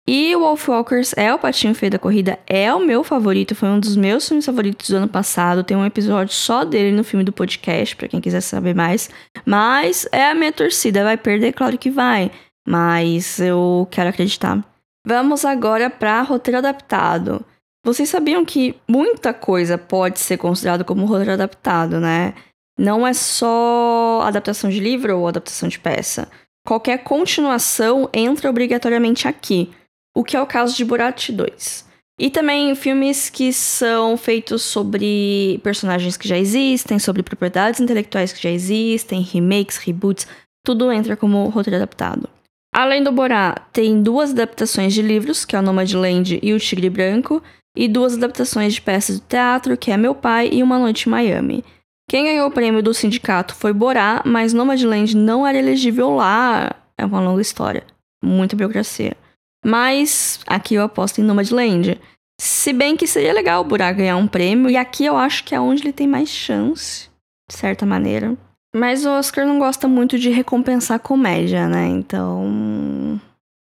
E 0.07 0.35
o 0.35 0.41
Wolfwalkers 0.41 1.15
é 1.17 1.33
o 1.33 1.39
patinho 1.39 1.75
feio 1.75 1.93
da 1.93 1.99
corrida, 1.99 2.39
é 2.47 2.75
o 2.75 2.81
meu 2.81 3.05
favorito, 3.05 3.55
foi 3.55 3.69
um 3.69 3.79
dos 3.79 3.95
meus 3.95 4.27
filmes 4.27 4.45
favoritos 4.45 4.91
do 4.91 4.97
ano 4.97 5.09
passado. 5.09 5.63
Tem 5.63 5.77
um 5.77 5.87
episódio 5.87 6.35
só 6.35 6.65
dele 6.65 6.95
no 6.95 7.05
filme 7.05 7.25
do 7.25 7.33
podcast, 7.33 7.95
para 7.95 8.09
quem 8.09 8.21
quiser 8.21 8.41
saber 8.41 8.75
mais. 8.75 9.09
Mas 9.47 10.09
é 10.11 10.31
a 10.31 10.35
minha 10.35 10.53
torcida, 10.53 11.05
vai 11.05 11.17
perder? 11.17 11.53
Claro 11.53 11.79
que 11.79 11.91
vai. 11.91 12.31
Mas 12.67 13.39
eu 13.39 13.87
quero 13.91 14.11
acreditar. 14.11 14.65
Vamos 15.07 15.45
agora 15.45 15.89
para 15.89 16.23
roteiro 16.23 16.59
adaptado. 16.59 17.45
Vocês 17.85 18.09
sabiam 18.09 18.45
que 18.45 18.77
muita 18.89 19.33
coisa 19.33 19.77
pode 19.77 20.21
ser 20.21 20.37
considerado 20.37 20.85
como 20.85 21.07
roteiro 21.07 21.33
adaptado, 21.33 21.99
né? 21.99 22.35
não 22.79 23.07
é 23.07 23.13
só 23.13 24.23
adaptação 24.25 24.71
de 24.71 24.81
livro 24.81 25.19
ou 25.19 25.29
adaptação 25.29 25.69
de 25.69 25.79
peça. 25.79 26.29
Qualquer 26.67 26.99
continuação 26.99 28.09
entra 28.13 28.49
obrigatoriamente 28.49 29.27
aqui, 29.27 29.71
o 30.15 30.23
que 30.25 30.37
é 30.37 30.41
o 30.41 30.47
caso 30.47 30.77
de 30.77 30.85
Borat 30.85 31.31
2. 31.31 31.93
E 32.19 32.31
também 32.31 32.75
filmes 32.75 33.31
que 33.31 33.53
são 33.53 34.17
feitos 34.17 34.63
sobre 34.63 35.59
personagens 35.63 36.17
que 36.17 36.29
já 36.29 36.39
existem, 36.39 36.99
sobre 36.99 37.23
propriedades 37.23 37.81
intelectuais 37.81 38.33
que 38.33 38.43
já 38.43 38.51
existem, 38.51 39.23
remakes, 39.23 39.79
reboots, 39.79 40.27
tudo 40.65 40.93
entra 40.93 41.17
como 41.17 41.49
roteiro 41.49 41.77
adaptado. 41.77 42.29
Além 42.75 43.03
do 43.03 43.13
Borá, 43.13 43.55
tem 43.73 44.03
duas 44.03 44.31
adaptações 44.31 44.95
de 44.95 45.03
livros, 45.03 45.45
que 45.45 45.57
é 45.57 45.59
o 45.59 45.63
Nomadland 45.63 46.39
e 46.43 46.55
o 46.55 46.59
Tigre 46.59 46.89
Branco, 46.89 47.43
e 47.77 47.89
duas 47.89 48.15
adaptações 48.15 48.75
de 48.75 48.81
peças 48.81 49.17
de 49.17 49.23
teatro, 49.23 49.77
que 49.77 49.91
é 49.91 49.97
Meu 49.97 50.15
Pai 50.15 50.49
e 50.53 50.63
Uma 50.63 50.79
Noite 50.79 51.09
em 51.09 51.11
Miami. 51.11 51.65
Quem 52.09 52.25
ganhou 52.25 52.49
o 52.49 52.53
prêmio 52.53 52.83
do 52.83 52.95
sindicato 52.95 53.55
foi 53.55 53.73
Borá, 53.73 54.23
mas 54.25 54.53
Nomadland 54.53 55.17
não 55.17 55.47
era 55.47 55.59
elegível 55.59 56.11
lá. 56.15 56.75
É 56.97 57.05
uma 57.05 57.21
longa 57.21 57.43
história. 57.43 57.85
Muita 58.23 58.55
burocracia. 58.57 59.17
Mas 59.65 60.41
aqui 60.47 60.75
eu 60.75 60.83
aposto 60.83 61.21
em 61.21 61.25
Nomadland. 61.25 62.01
Se 62.41 62.73
bem 62.73 62.97
que 62.97 63.07
seria 63.07 63.33
legal 63.33 63.61
o 63.61 63.65
Borá 63.65 63.93
ganhar 63.93 64.17
um 64.17 64.27
prêmio, 64.27 64.69
e 64.69 64.77
aqui 64.77 65.05
eu 65.05 65.17
acho 65.17 65.45
que 65.45 65.55
é 65.55 65.61
onde 65.61 65.83
ele 65.83 65.93
tem 65.93 66.09
mais 66.09 66.29
chance, 66.29 67.09
de 67.49 67.57
certa 67.57 67.87
maneira. 67.87 68.37
Mas 68.75 69.05
o 69.05 69.11
Oscar 69.11 69.47
não 69.47 69.59
gosta 69.59 69.87
muito 69.87 70.19
de 70.19 70.31
recompensar 70.31 70.99
comédia, 70.99 71.69
né? 71.69 71.87
Então. 71.87 73.21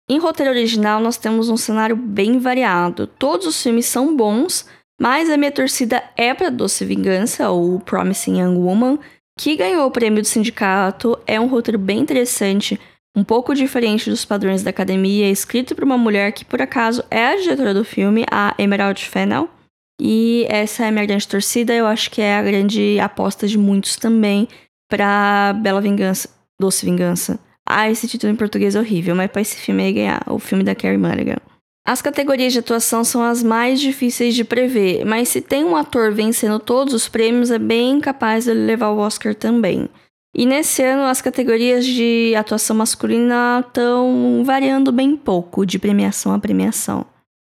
Em 0.10 0.20
roteiro 0.20 0.52
original, 0.52 1.00
nós 1.00 1.18
temos 1.18 1.50
um 1.50 1.58
cenário 1.58 1.96
bem 1.96 2.38
variado. 2.38 3.08
Todos 3.08 3.48
os 3.48 3.62
filmes 3.62 3.86
são 3.86 4.16
bons, 4.16 4.68
mas 5.00 5.30
a 5.30 5.38
minha 5.38 5.52
torcida 5.52 6.04
é 6.18 6.34
para 6.34 6.50
Doce 6.50 6.84
Vingança, 6.86 7.50
ou 7.50 7.80
Promising 7.80 8.42
Young 8.42 8.58
Woman, 8.58 9.00
que 9.40 9.56
ganhou 9.56 9.88
o 9.88 9.92
prêmio 9.92 10.22
do 10.22 10.28
sindicato. 10.28 11.18
É 11.26 11.40
um 11.40 11.48
roteiro 11.48 11.80
bem 11.80 12.00
interessante, 12.00 12.80
um 13.16 13.24
pouco 13.24 13.56
diferente 13.56 14.10
dos 14.10 14.26
padrões 14.26 14.62
da 14.62 14.70
academia, 14.70 15.30
escrito 15.30 15.74
por 15.74 15.84
uma 15.84 15.98
mulher 15.98 16.32
que, 16.32 16.44
por 16.44 16.62
acaso, 16.62 17.04
é 17.10 17.28
a 17.28 17.36
diretora 17.36 17.74
do 17.74 17.86
filme, 17.86 18.26
a 18.30 18.54
Emerald 18.58 19.04
Fennell. 19.04 19.50
E 20.00 20.46
essa 20.50 20.84
é 20.84 20.90
a 20.90 20.92
minha 20.92 21.06
grande 21.06 21.28
torcida, 21.28 21.74
eu 21.74 21.88
acho 21.88 22.12
que 22.12 22.22
é 22.22 22.38
a 22.38 22.44
grande 22.44 23.00
aposta 23.00 23.48
de 23.48 23.58
muitos 23.58 23.96
também 23.96 24.48
pra 24.90 25.54
Bela 25.54 25.80
Vingança, 25.80 26.30
Doce 26.60 26.86
Vingança. 26.86 27.40
Ah, 27.68 27.90
esse 27.90 28.08
título 28.08 28.32
em 28.32 28.36
português 28.36 28.76
é 28.76 28.80
horrível, 28.80 29.16
mas 29.16 29.32
pra 29.32 29.42
esse 29.42 29.56
filme 29.56 29.84
aí 29.84 29.94
ganhar, 29.94 30.22
o 30.28 30.38
filme 30.38 30.64
da 30.64 30.76
Carrie 30.76 30.98
Mulligan. 30.98 31.38
As 31.88 32.02
categorias 32.02 32.52
de 32.52 32.60
atuação 32.60 33.04
são 33.04 33.24
as 33.24 33.42
mais 33.42 33.80
difíceis 33.80 34.36
de 34.36 34.44
prever, 34.44 35.06
mas 35.06 35.30
se 35.30 35.40
tem 35.40 35.64
um 35.64 35.76
ator 35.76 36.12
vencendo 36.12 36.60
todos 36.60 36.94
os 36.94 37.08
prêmios, 37.08 37.52
é 37.52 37.60
bem 37.60 38.00
capaz 38.02 38.46
de 38.46 38.54
levar 38.54 38.90
o 38.90 38.98
Oscar 38.98 39.34
também. 39.34 39.88
E 40.38 40.46
nesse 40.46 40.84
ano, 40.84 41.04
as 41.04 41.22
categorias 41.22 41.86
de 41.86 42.36
atuação 42.36 42.76
masculina 42.76 43.64
estão 43.66 44.44
variando 44.46 44.92
bem 44.92 45.16
pouco 45.16 45.66
de 45.66 45.80
premiação 45.80 46.34
a 46.34 46.40
premiação. 46.40 47.06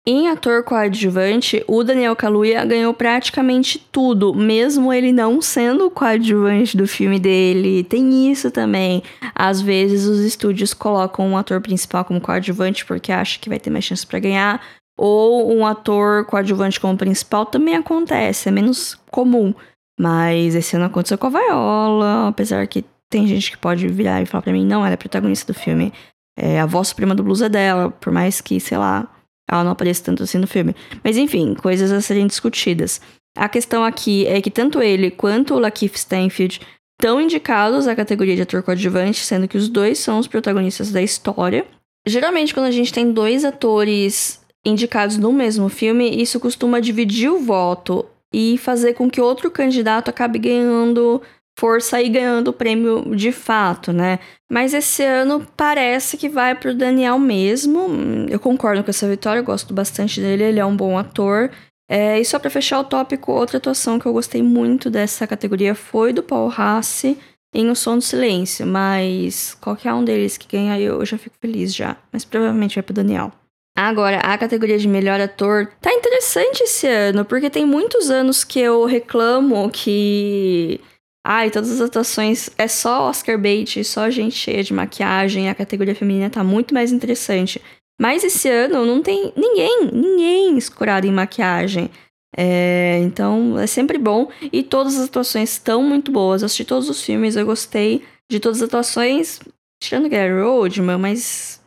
Em 0.09 0.29
ator 0.29 0.63
coadjuvante, 0.63 1.61
o 1.67 1.83
Daniel 1.83 2.15
Kaluuya 2.15 2.63
ganhou 2.63 2.93
praticamente 2.93 3.77
tudo, 3.91 4.33
mesmo 4.33 4.93
ele 4.93 5.11
não 5.11 5.41
sendo 5.41 5.87
o 5.87 5.91
coadjuvante 5.91 6.77
do 6.77 6.87
filme 6.87 7.19
dele. 7.19 7.83
Tem 7.83 8.31
isso 8.31 8.49
também. 8.49 9.03
Às 9.35 9.59
vezes 9.59 10.05
os 10.05 10.19
estúdios 10.21 10.73
colocam 10.73 11.27
um 11.27 11.37
ator 11.37 11.59
principal 11.59 12.05
como 12.05 12.21
coadjuvante 12.21 12.85
porque 12.85 13.11
acham 13.11 13.41
que 13.41 13.49
vai 13.49 13.59
ter 13.59 13.69
mais 13.69 13.83
chance 13.83 14.07
para 14.07 14.19
ganhar, 14.19 14.61
ou 14.97 15.53
um 15.53 15.65
ator 15.65 16.23
coadjuvante 16.23 16.79
como 16.79 16.97
principal 16.97 17.45
também 17.45 17.75
acontece, 17.75 18.47
é 18.47 18.51
menos 18.51 18.97
comum. 19.11 19.53
Mas 19.99 20.53
esse 20.53 20.75
ano 20.75 20.85
aconteceu 20.85 21.17
com 21.17 21.27
a 21.27 21.29
Viola, 21.31 22.27
apesar 22.27 22.65
que 22.67 22.85
tem 23.09 23.27
gente 23.27 23.51
que 23.51 23.57
pode 23.57 23.87
virar 23.87 24.21
e 24.21 24.25
falar 24.25 24.41
para 24.41 24.53
mim, 24.53 24.65
não, 24.65 24.85
ela 24.85 24.93
é 24.93 24.97
protagonista 24.97 25.51
do 25.51 25.57
filme. 25.57 25.91
É, 26.37 26.59
a 26.59 26.65
voz 26.65 26.89
suprema 26.89 27.15
do 27.15 27.23
blues 27.23 27.41
é 27.41 27.49
dela, 27.49 27.89
por 27.89 28.13
mais 28.13 28.41
que, 28.41 28.59
sei 28.59 28.77
lá, 28.77 29.09
ela 29.49 29.63
não 29.63 29.71
aparece 29.71 30.03
tanto 30.03 30.23
assim 30.23 30.37
no 30.37 30.45
filme. 30.45 30.75
Mas 31.03 31.17
enfim, 31.17 31.55
coisas 31.55 31.91
a 31.91 32.01
serem 32.01 32.27
discutidas. 32.27 33.01
A 33.35 33.47
questão 33.47 33.83
aqui 33.83 34.27
é 34.27 34.41
que 34.41 34.51
tanto 34.51 34.81
ele 34.81 35.09
quanto 35.09 35.55
o 35.55 35.59
Lakeith 35.59 35.95
Stanfield 35.95 36.59
estão 36.99 37.21
indicados 37.21 37.87
à 37.87 37.95
categoria 37.95 38.35
de 38.35 38.41
ator 38.41 38.61
coadjuvante, 38.61 39.19
sendo 39.19 39.47
que 39.47 39.57
os 39.57 39.69
dois 39.69 39.99
são 39.99 40.19
os 40.19 40.27
protagonistas 40.27 40.91
da 40.91 41.01
história. 41.01 41.65
Geralmente, 42.05 42.53
quando 42.53 42.65
a 42.65 42.71
gente 42.71 42.91
tem 42.91 43.11
dois 43.11 43.45
atores 43.45 44.41
indicados 44.65 45.17
no 45.17 45.31
mesmo 45.31 45.69
filme, 45.69 46.21
isso 46.21 46.39
costuma 46.39 46.79
dividir 46.79 47.29
o 47.29 47.39
voto 47.39 48.05
e 48.33 48.57
fazer 48.57 48.93
com 48.93 49.09
que 49.09 49.21
outro 49.21 49.49
candidato 49.49 50.09
acabe 50.09 50.39
ganhando 50.39 51.21
força 51.57 51.99
e 52.01 52.09
ganhando 52.09 52.49
o 52.49 52.53
prêmio 52.53 53.15
de 53.15 53.31
fato, 53.31 53.91
né? 53.91 54.19
Mas 54.51 54.73
esse 54.75 55.03
ano 55.03 55.45
parece 55.57 56.15
que 56.15 56.29
vai 56.29 56.53
pro 56.53 56.75
Daniel 56.75 57.17
mesmo. 57.17 57.87
Eu 58.29 58.39
concordo 58.39 58.83
com 58.83 58.91
essa 58.91 59.09
vitória, 59.09 59.39
eu 59.39 59.43
gosto 59.43 59.73
bastante 59.73 60.21
dele, 60.21 60.43
ele 60.43 60.59
é 60.59 60.65
um 60.65 60.75
bom 60.75 60.97
ator. 60.97 61.49
É, 61.89 62.19
e 62.19 62.25
só 62.25 62.37
para 62.37 62.49
fechar 62.49 62.79
o 62.79 62.83
tópico, 62.83 63.31
outra 63.31 63.57
atuação 63.57 63.97
que 63.97 64.05
eu 64.05 64.13
gostei 64.13 64.43
muito 64.43 64.89
dessa 64.89 65.25
categoria 65.25 65.73
foi 65.73 66.13
do 66.13 66.21
Paul 66.21 66.49
Rassi 66.49 67.17
em 67.53 67.69
O 67.71 67.75
Som 67.75 67.97
do 67.97 68.03
Silêncio, 68.03 68.67
mas 68.67 69.55
qualquer 69.55 69.93
um 69.93 70.03
deles 70.03 70.37
que 70.37 70.47
ganha 70.47 70.79
eu 70.79 71.03
já 71.05 71.17
fico 71.17 71.35
feliz 71.41 71.73
já. 71.73 71.97
Mas 72.11 72.23
provavelmente 72.23 72.75
vai 72.75 72.83
pro 72.83 72.93
Daniel. 72.93 73.31
Agora, 73.77 74.17
a 74.21 74.35
categoria 74.37 74.79
de 74.79 74.87
melhor 74.87 75.21
ator 75.21 75.71
tá 75.79 75.93
interessante 75.93 76.63
esse 76.63 76.87
ano, 76.87 77.23
porque 77.23 77.47
tem 77.49 77.63
muitos 77.63 78.09
anos 78.09 78.43
que 78.43 78.59
eu 78.59 78.85
reclamo 78.85 79.69
que 79.69 80.81
Ai, 81.29 81.51
todas 81.51 81.69
as 81.69 81.81
atuações 81.81 82.49
é 82.57 82.69
só 82.69 83.09
Oscar 83.09 83.37
bait, 83.37 83.83
só 83.83 84.09
gente 84.09 84.33
cheia 84.33 84.63
de 84.63 84.73
maquiagem, 84.73 85.49
a 85.49 85.55
categoria 85.55 85.93
feminina 85.93 86.29
tá 86.29 86.41
muito 86.41 86.73
mais 86.73 86.89
interessante. 86.93 87.61
Mas 87.99 88.23
esse 88.23 88.47
ano 88.49 88.85
não 88.85 89.01
tem 89.01 89.33
ninguém, 89.35 89.91
ninguém 89.91 90.57
escurado 90.57 91.05
em 91.05 91.11
maquiagem. 91.11 91.91
É, 92.35 92.99
então 92.99 93.59
é 93.59 93.67
sempre 93.67 93.97
bom. 93.97 94.29
E 94.53 94.63
todas 94.63 94.97
as 94.97 95.09
atuações 95.09 95.51
estão 95.51 95.83
muito 95.83 96.13
boas. 96.13 96.41
Eu 96.41 96.45
assisti 96.45 96.63
todos 96.63 96.89
os 96.89 97.03
filmes, 97.03 97.35
eu 97.35 97.45
gostei 97.45 98.05
de 98.31 98.39
todas 98.39 98.61
as 98.61 98.67
atuações, 98.69 99.41
tirando 99.83 100.07
Gary 100.07 100.41
Oldman, 100.41 100.97
mas 100.97 101.61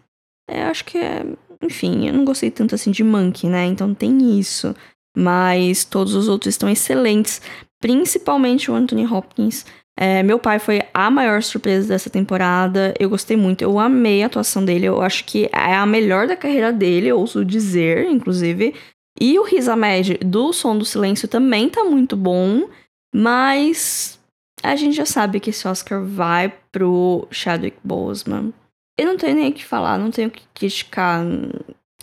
é, 0.49 0.63
acho 0.63 0.87
que 0.87 0.97
é. 0.97 1.25
Enfim, 1.63 2.07
eu 2.07 2.15
não 2.15 2.25
gostei 2.25 2.51
tanto 2.51 2.75
assim 2.75 2.91
de 2.91 3.05
Monkey, 3.05 3.49
né? 3.49 3.67
Então 3.67 3.95
tem 3.95 4.39
isso. 4.39 4.75
Mas 5.17 5.85
todos 5.85 6.15
os 6.15 6.29
outros 6.29 6.55
estão 6.55 6.69
excelentes 6.69 7.41
principalmente 7.81 8.71
o 8.71 8.75
Anthony 8.75 9.07
Hopkins. 9.07 9.65
É, 9.99 10.23
meu 10.23 10.39
pai 10.39 10.59
foi 10.59 10.83
a 10.95 11.11
maior 11.11 11.43
surpresa 11.43 11.89
dessa 11.89 12.09
temporada. 12.09 12.95
Eu 12.99 13.11
gostei 13.11 13.37
muito, 13.37 13.63
eu 13.63 13.79
amei 13.79 14.23
a 14.23 14.27
atuação 14.27 14.65
dele. 14.65 14.87
Eu 14.87 15.03
acho 15.03 15.25
que 15.25 15.49
é 15.53 15.75
a 15.75 15.87
melhor 15.87 16.27
da 16.27 16.37
carreira 16.37 16.73
dele, 16.73 17.13
ouso 17.13 17.45
dizer, 17.45 18.09
inclusive. 18.11 18.75
E 19.21 19.39
o 19.39 19.43
Riz 19.43 19.69
Ahmed 19.69 20.19
do 20.19 20.53
Som 20.53 20.79
do 20.79 20.85
Silêncio 20.85 21.27
também 21.27 21.69
tá 21.69 21.85
muito 21.85 22.17
bom, 22.17 22.69
mas 23.15 24.19
a 24.63 24.77
gente 24.77 24.97
já 24.97 25.07
sabe 25.07 25.41
que 25.41 25.51
esse 25.51 25.67
Oscar 25.67 26.03
vai 26.03 26.53
pro 26.71 27.27
Chadwick 27.31 27.77
Boseman. 27.83 28.53
Eu 28.99 29.07
não 29.07 29.17
tenho 29.17 29.37
nem 29.37 29.51
o 29.51 29.53
que 29.53 29.65
falar, 29.65 29.99
não 29.99 30.11
tenho 30.11 30.29
o 30.29 30.31
que 30.31 30.43
criticar. 30.55 31.25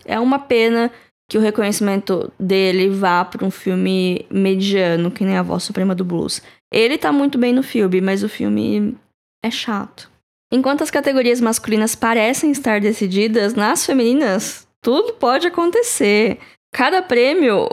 É 0.05 0.19
uma 0.19 0.39
pena 0.39 0.91
que 1.29 1.37
o 1.37 1.41
reconhecimento 1.41 2.31
dele 2.39 2.89
vá 2.89 3.23
para 3.25 3.45
um 3.45 3.51
filme 3.51 4.25
mediano, 4.29 5.11
que 5.11 5.23
nem 5.23 5.37
a 5.37 5.43
voz 5.43 5.63
suprema 5.63 5.93
do 5.93 6.05
blues. 6.05 6.41
Ele 6.71 6.97
tá 6.97 7.11
muito 7.11 7.37
bem 7.37 7.53
no 7.53 7.61
filme, 7.61 7.99
mas 8.01 8.23
o 8.23 8.29
filme 8.29 8.97
é 9.43 9.51
chato. 9.51 10.09
Enquanto 10.51 10.81
as 10.81 10.91
categorias 10.91 11.41
masculinas 11.41 11.95
parecem 11.95 12.51
estar 12.51 12.79
decididas, 12.79 13.53
nas 13.53 13.85
femininas 13.85 14.65
tudo 14.81 15.13
pode 15.13 15.47
acontecer. 15.47 16.39
Cada 16.73 17.01
prêmio 17.01 17.67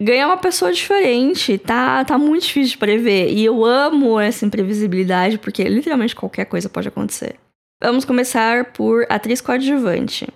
ganha 0.00 0.26
uma 0.26 0.36
pessoa 0.36 0.72
diferente, 0.72 1.58
tá, 1.58 2.04
tá 2.04 2.16
muito 2.16 2.44
difícil 2.44 2.72
de 2.72 2.78
prever. 2.78 3.32
E 3.32 3.44
eu 3.44 3.64
amo 3.64 4.20
essa 4.20 4.46
imprevisibilidade, 4.46 5.38
porque 5.38 5.64
literalmente 5.64 6.14
qualquer 6.14 6.44
coisa 6.44 6.68
pode 6.68 6.86
acontecer. 6.86 7.36
Vamos 7.82 8.04
começar 8.04 8.72
por 8.72 9.06
atriz 9.08 9.40
coadjuvante. 9.40 10.28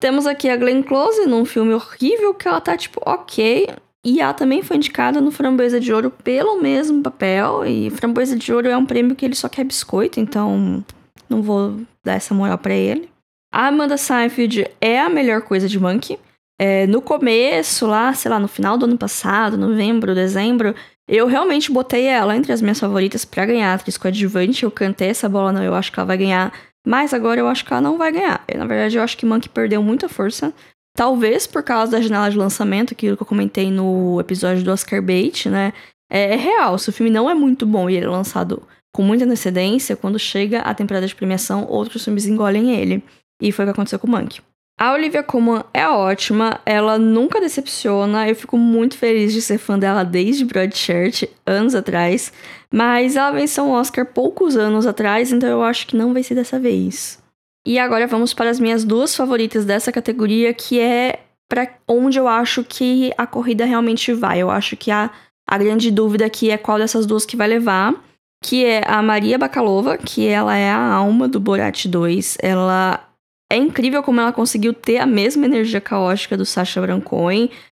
Temos 0.00 0.24
aqui 0.24 0.48
a 0.48 0.56
Glenn 0.56 0.82
Close 0.82 1.26
num 1.26 1.44
filme 1.44 1.74
horrível 1.74 2.32
que 2.32 2.46
ela 2.46 2.60
tá 2.60 2.76
tipo, 2.76 3.00
ok. 3.04 3.68
E 4.04 4.20
ela 4.20 4.32
também 4.32 4.62
foi 4.62 4.76
indicada 4.76 5.20
no 5.20 5.32
Framboesa 5.32 5.80
de 5.80 5.92
Ouro 5.92 6.10
pelo 6.10 6.60
mesmo 6.60 7.02
papel. 7.02 7.64
E 7.66 7.90
Framboesa 7.90 8.36
de 8.36 8.52
Ouro 8.52 8.68
é 8.68 8.76
um 8.76 8.86
prêmio 8.86 9.16
que 9.16 9.24
ele 9.24 9.34
só 9.34 9.48
quer 9.48 9.64
biscoito, 9.64 10.20
então 10.20 10.84
não 11.28 11.42
vou 11.42 11.80
dar 12.04 12.14
essa 12.14 12.32
moral 12.32 12.58
para 12.58 12.74
ele. 12.74 13.08
A 13.52 13.66
Amanda 13.66 13.96
Seyfried 13.96 14.70
é 14.80 15.00
a 15.00 15.08
melhor 15.08 15.42
coisa 15.42 15.68
de 15.68 15.78
Monkey. 15.80 16.18
É, 16.60 16.86
no 16.86 17.02
começo, 17.02 17.86
lá, 17.86 18.14
sei 18.14 18.30
lá, 18.30 18.38
no 18.38 18.46
final 18.46 18.78
do 18.78 18.84
ano 18.84 18.96
passado, 18.96 19.56
novembro, 19.56 20.14
dezembro, 20.14 20.74
eu 21.08 21.26
realmente 21.26 21.72
botei 21.72 22.04
ela 22.04 22.36
entre 22.36 22.52
as 22.52 22.62
minhas 22.62 22.78
favoritas 22.78 23.24
para 23.24 23.46
ganhar 23.46 23.74
atriz 23.74 23.98
coadjuvante. 23.98 24.62
Eu 24.62 24.70
cantei 24.70 25.08
essa 25.08 25.28
bola, 25.28 25.52
não, 25.52 25.62
eu 25.62 25.74
acho 25.74 25.90
que 25.90 25.98
ela 25.98 26.06
vai 26.06 26.16
ganhar 26.16 26.52
mas 26.86 27.14
agora 27.14 27.40
eu 27.40 27.48
acho 27.48 27.64
que 27.64 27.72
ela 27.72 27.80
não 27.80 27.96
vai 27.96 28.12
ganhar. 28.12 28.44
Na 28.54 28.66
verdade, 28.66 28.96
eu 28.96 29.02
acho 29.02 29.16
que 29.16 29.26
Monkey 29.26 29.48
perdeu 29.48 29.82
muita 29.82 30.08
força. 30.08 30.52
Talvez 30.94 31.46
por 31.46 31.62
causa 31.62 31.92
da 31.92 32.00
janela 32.00 32.30
de 32.30 32.36
lançamento, 32.36 32.92
aquilo 32.92 33.16
que 33.16 33.22
eu 33.22 33.26
comentei 33.26 33.70
no 33.70 34.20
episódio 34.20 34.62
do 34.62 34.70
Oscar 34.70 35.00
Bait, 35.00 35.46
né? 35.48 35.72
É, 36.10 36.34
é 36.34 36.36
real, 36.36 36.76
se 36.78 36.90
o 36.90 36.92
filme 36.92 37.10
não 37.10 37.30
é 37.30 37.34
muito 37.34 37.64
bom 37.64 37.88
e 37.88 37.96
ele 37.96 38.06
é 38.06 38.08
lançado 38.08 38.62
com 38.94 39.02
muita 39.02 39.24
antecedência, 39.24 39.96
quando 39.96 40.18
chega 40.18 40.60
a 40.60 40.74
temporada 40.74 41.06
de 41.06 41.14
premiação, 41.14 41.66
outros 41.66 42.04
filmes 42.04 42.26
engolem 42.26 42.74
ele. 42.76 43.02
E 43.40 43.50
foi 43.50 43.64
o 43.64 43.68
que 43.68 43.72
aconteceu 43.72 43.98
com 43.98 44.06
o 44.06 44.10
Monk. 44.10 44.40
A 44.78 44.92
Olivia 44.92 45.22
Colman 45.22 45.62
é 45.72 45.86
ótima, 45.86 46.60
ela 46.66 46.98
nunca 46.98 47.40
decepciona, 47.40 48.28
eu 48.28 48.34
fico 48.34 48.56
muito 48.56 48.98
feliz 48.98 49.32
de 49.32 49.40
ser 49.40 49.58
fã 49.58 49.78
dela 49.78 50.04
desde 50.04 50.44
Broadchurch, 50.44 51.28
anos 51.46 51.74
atrás, 51.74 52.32
mas 52.72 53.14
ela 53.14 53.30
venceu 53.30 53.64
um 53.64 53.70
Oscar 53.70 54.06
poucos 54.06 54.56
anos 54.56 54.86
atrás, 54.86 55.30
então 55.30 55.48
eu 55.48 55.62
acho 55.62 55.86
que 55.86 55.96
não 55.96 56.12
vai 56.12 56.22
ser 56.22 56.34
dessa 56.34 56.58
vez. 56.58 57.22
E 57.64 57.78
agora 57.78 58.08
vamos 58.08 58.34
para 58.34 58.50
as 58.50 58.58
minhas 58.58 58.82
duas 58.82 59.14
favoritas 59.14 59.64
dessa 59.64 59.92
categoria, 59.92 60.52
que 60.52 60.80
é 60.80 61.20
para 61.48 61.68
onde 61.86 62.18
eu 62.18 62.26
acho 62.26 62.64
que 62.64 63.12
a 63.16 63.26
corrida 63.26 63.64
realmente 63.64 64.12
vai. 64.12 64.40
Eu 64.40 64.50
acho 64.50 64.76
que 64.76 64.90
a, 64.90 65.10
a 65.46 65.58
grande 65.58 65.90
dúvida 65.90 66.26
aqui 66.26 66.50
é 66.50 66.58
qual 66.58 66.78
dessas 66.78 67.06
duas 67.06 67.24
que 67.24 67.36
vai 67.36 67.46
levar, 67.46 67.94
que 68.42 68.64
é 68.64 68.82
a 68.84 69.00
Maria 69.00 69.38
Bakalova, 69.38 69.96
que 69.96 70.26
ela 70.26 70.56
é 70.56 70.70
a 70.70 70.92
alma 70.92 71.28
do 71.28 71.38
Borat 71.38 71.86
2. 71.86 72.38
Ela 72.40 73.11
é 73.52 73.56
incrível 73.56 74.02
como 74.02 74.18
ela 74.18 74.32
conseguiu 74.32 74.72
ter 74.72 74.96
a 74.96 75.04
mesma 75.04 75.44
energia 75.44 75.78
caótica 75.78 76.38
do 76.38 76.46
Sacha 76.46 76.80
Baron 76.80 77.02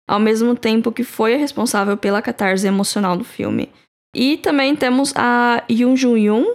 ao 0.08 0.18
mesmo 0.18 0.56
tempo 0.56 0.90
que 0.90 1.04
foi 1.04 1.34
a 1.34 1.38
responsável 1.38 1.98
pela 1.98 2.22
catarse 2.22 2.66
emocional 2.66 3.14
do 3.14 3.24
filme. 3.24 3.68
E 4.14 4.38
também 4.38 4.74
temos 4.74 5.12
a 5.14 5.62
Yoon 5.70 5.94
Jun 5.94 6.16
Yoon, 6.16 6.54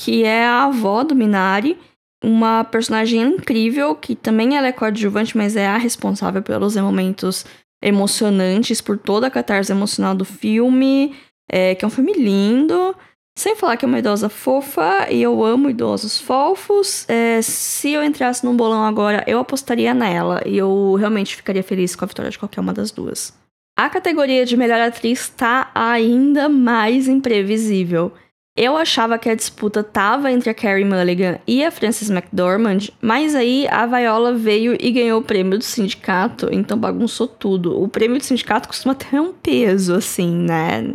que 0.00 0.24
é 0.24 0.46
a 0.46 0.64
avó 0.64 1.04
do 1.04 1.14
Minari, 1.14 1.76
uma 2.24 2.64
personagem 2.64 3.20
incrível, 3.20 3.94
que 3.94 4.14
também 4.14 4.56
ela 4.56 4.68
é 4.68 4.72
coadjuvante, 4.72 5.36
mas 5.36 5.54
é 5.54 5.66
a 5.66 5.76
responsável 5.76 6.40
pelos 6.40 6.74
momentos 6.76 7.44
emocionantes, 7.84 8.80
por 8.80 8.96
toda 8.96 9.26
a 9.26 9.30
catarse 9.30 9.70
emocional 9.70 10.14
do 10.14 10.24
filme, 10.24 11.14
é, 11.50 11.74
que 11.74 11.84
é 11.84 11.88
um 11.88 11.90
filme 11.90 12.14
lindo. 12.14 12.96
Sem 13.34 13.56
falar 13.56 13.76
que 13.76 13.84
é 13.84 13.88
uma 13.88 13.98
idosa 13.98 14.28
fofa 14.28 15.08
e 15.10 15.22
eu 15.22 15.42
amo 15.42 15.70
idosos 15.70 16.20
fofos. 16.20 17.08
É, 17.08 17.40
se 17.40 17.90
eu 17.90 18.04
entrasse 18.04 18.44
num 18.44 18.56
bolão 18.56 18.84
agora, 18.84 19.24
eu 19.26 19.38
apostaria 19.38 19.94
nela 19.94 20.42
e 20.44 20.58
eu 20.58 20.94
realmente 20.98 21.34
ficaria 21.34 21.62
feliz 21.62 21.96
com 21.96 22.04
a 22.04 22.08
vitória 22.08 22.30
de 22.30 22.38
qualquer 22.38 22.60
uma 22.60 22.74
das 22.74 22.90
duas. 22.90 23.32
A 23.76 23.88
categoria 23.88 24.44
de 24.44 24.56
melhor 24.56 24.80
atriz 24.80 25.30
tá 25.30 25.70
ainda 25.74 26.48
mais 26.48 27.08
imprevisível. 27.08 28.12
Eu 28.54 28.76
achava 28.76 29.18
que 29.18 29.30
a 29.30 29.34
disputa 29.34 29.82
tava 29.82 30.30
entre 30.30 30.50
a 30.50 30.54
Carrie 30.54 30.84
Mulligan 30.84 31.38
e 31.46 31.64
a 31.64 31.70
Frances 31.70 32.10
McDormand, 32.10 32.90
mas 33.00 33.34
aí 33.34 33.66
a 33.68 33.86
Viola 33.86 34.34
veio 34.34 34.76
e 34.78 34.90
ganhou 34.92 35.20
o 35.20 35.24
prêmio 35.24 35.56
do 35.56 35.64
sindicato, 35.64 36.50
então 36.52 36.76
bagunçou 36.76 37.26
tudo. 37.26 37.82
O 37.82 37.88
prêmio 37.88 38.18
do 38.18 38.24
sindicato 38.24 38.68
costuma 38.68 38.94
ter 38.94 39.18
um 39.18 39.32
peso, 39.32 39.94
assim, 39.94 40.30
né? 40.30 40.92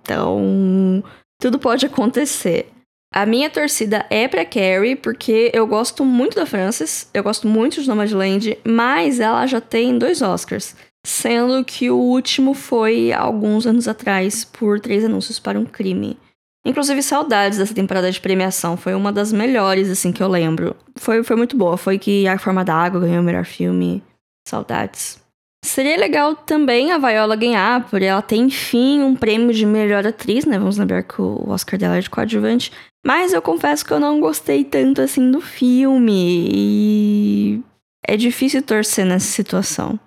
Então 0.00 1.02
tudo 1.42 1.58
pode 1.58 1.84
acontecer. 1.84 2.70
A 3.12 3.26
minha 3.26 3.50
torcida 3.50 4.06
é 4.08 4.28
pra 4.28 4.44
Carrie, 4.44 4.94
porque 4.94 5.50
eu 5.52 5.66
gosto 5.66 6.04
muito 6.04 6.36
da 6.36 6.46
Frances, 6.46 7.10
eu 7.12 7.22
gosto 7.22 7.48
muito 7.48 7.82
de 7.82 7.88
Nomadland, 7.88 8.56
mas 8.64 9.18
ela 9.18 9.44
já 9.46 9.60
tem 9.60 9.98
dois 9.98 10.22
Oscars. 10.22 10.76
Sendo 11.04 11.64
que 11.64 11.90
o 11.90 11.96
último 11.96 12.54
foi 12.54 13.12
alguns 13.12 13.66
anos 13.66 13.88
atrás, 13.88 14.44
por 14.44 14.78
três 14.78 15.04
anúncios 15.04 15.40
para 15.40 15.58
um 15.58 15.64
crime. 15.64 16.16
Inclusive, 16.64 17.02
saudades 17.02 17.58
dessa 17.58 17.74
temporada 17.74 18.10
de 18.10 18.20
premiação. 18.20 18.76
Foi 18.76 18.94
uma 18.94 19.12
das 19.12 19.32
melhores, 19.32 19.90
assim, 19.90 20.12
que 20.12 20.22
eu 20.22 20.28
lembro. 20.28 20.76
Foi, 20.94 21.24
foi 21.24 21.34
muito 21.34 21.56
boa. 21.56 21.76
Foi 21.76 21.98
que 21.98 22.28
A 22.28 22.38
Forma 22.38 22.64
d'Água 22.64 23.00
ganhou 23.00 23.20
o 23.20 23.24
melhor 23.24 23.44
filme. 23.44 24.00
Saudades. 24.46 25.21
Seria 25.64 25.96
legal 25.96 26.34
também 26.34 26.90
a 26.90 26.98
Viola 26.98 27.36
ganhar, 27.36 27.88
por 27.88 28.02
ela 28.02 28.20
ter, 28.20 28.36
enfim, 28.36 29.00
um 29.00 29.14
prêmio 29.14 29.54
de 29.54 29.64
melhor 29.64 30.04
atriz, 30.06 30.44
né? 30.44 30.58
Vamos 30.58 30.76
lembrar 30.76 31.04
que 31.04 31.22
o 31.22 31.48
Oscar 31.48 31.78
dela 31.78 31.96
é 31.96 32.00
de 32.00 32.10
coadjuvante. 32.10 32.72
Mas 33.06 33.32
eu 33.32 33.40
confesso 33.40 33.84
que 33.84 33.92
eu 33.92 34.00
não 34.00 34.20
gostei 34.20 34.64
tanto, 34.64 35.00
assim, 35.00 35.30
do 35.30 35.40
filme. 35.40 36.48
E 36.52 37.60
é 38.06 38.16
difícil 38.16 38.62
torcer 38.62 39.06
nessa 39.06 39.26
situação. 39.26 39.98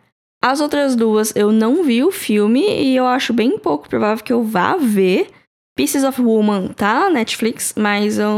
As 0.43 0.59
outras 0.59 0.95
duas, 0.95 1.33
eu 1.35 1.51
não 1.51 1.83
vi 1.83 2.03
o 2.03 2.11
filme 2.11 2.61
e 2.61 2.95
eu 2.95 3.07
acho 3.07 3.33
bem 3.33 3.57
pouco 3.57 3.89
provável 3.89 4.23
que 4.23 4.33
eu 4.33 4.43
vá 4.43 4.75
ver. 4.75 5.29
Pieces 5.75 6.03
of 6.03 6.21
Woman 6.21 6.67
tá 6.67 7.01
na 7.01 7.09
Netflix, 7.09 7.73
mas 7.75 8.19
eu... 8.19 8.31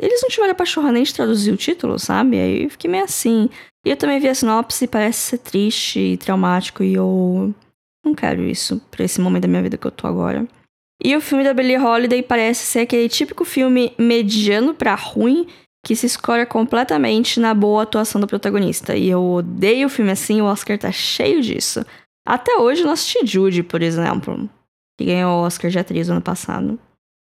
eles 0.00 0.22
não 0.22 0.28
tiveram 0.28 0.52
a 0.52 0.56
pachorra 0.56 0.92
nem 0.92 1.02
de 1.02 1.14
traduzir 1.14 1.52
o 1.52 1.56
título, 1.56 1.98
sabe? 1.98 2.38
Aí 2.38 2.64
eu 2.64 2.70
fiquei 2.70 2.90
meio 2.90 3.04
assim. 3.04 3.48
E 3.84 3.90
eu 3.90 3.96
também 3.96 4.20
vi 4.20 4.28
a 4.28 4.34
sinopse, 4.34 4.86
parece 4.86 5.18
ser 5.18 5.38
triste 5.38 5.98
e 5.98 6.16
traumático, 6.16 6.82
e 6.82 6.94
eu 6.94 7.54
não 8.04 8.14
quero 8.14 8.42
isso 8.42 8.80
pra 8.90 9.04
esse 9.04 9.20
momento 9.20 9.42
da 9.42 9.48
minha 9.48 9.62
vida 9.62 9.76
que 9.76 9.86
eu 9.86 9.90
tô 9.90 10.06
agora. 10.06 10.46
E 11.04 11.16
o 11.16 11.20
filme 11.20 11.42
da 11.42 11.52
Billie 11.52 11.78
Holiday 11.78 12.22
parece 12.22 12.64
ser 12.64 12.80
aquele 12.80 13.08
típico 13.08 13.44
filme 13.44 13.92
mediano 13.98 14.72
para 14.72 14.94
ruim 14.94 15.48
que 15.84 15.96
se 15.96 16.06
escora 16.06 16.46
completamente 16.46 17.40
na 17.40 17.52
boa 17.52 17.82
atuação 17.82 18.20
do 18.20 18.26
protagonista. 18.26 18.94
E 18.94 19.08
eu 19.08 19.20
odeio 19.20 19.88
filme 19.88 20.12
assim, 20.12 20.40
o 20.40 20.44
Oscar 20.44 20.78
tá 20.78 20.92
cheio 20.92 21.42
disso. 21.42 21.84
Até 22.24 22.56
hoje 22.56 22.82
eu 22.82 22.86
não 22.86 22.92
assisti 22.92 23.26
Judy, 23.26 23.64
por 23.64 23.82
exemplo, 23.82 24.48
que 24.96 25.06
ganhou 25.06 25.40
o 25.40 25.44
Oscar 25.44 25.70
de 25.70 25.78
atriz 25.80 26.08
ano 26.08 26.22
passado. 26.22 26.78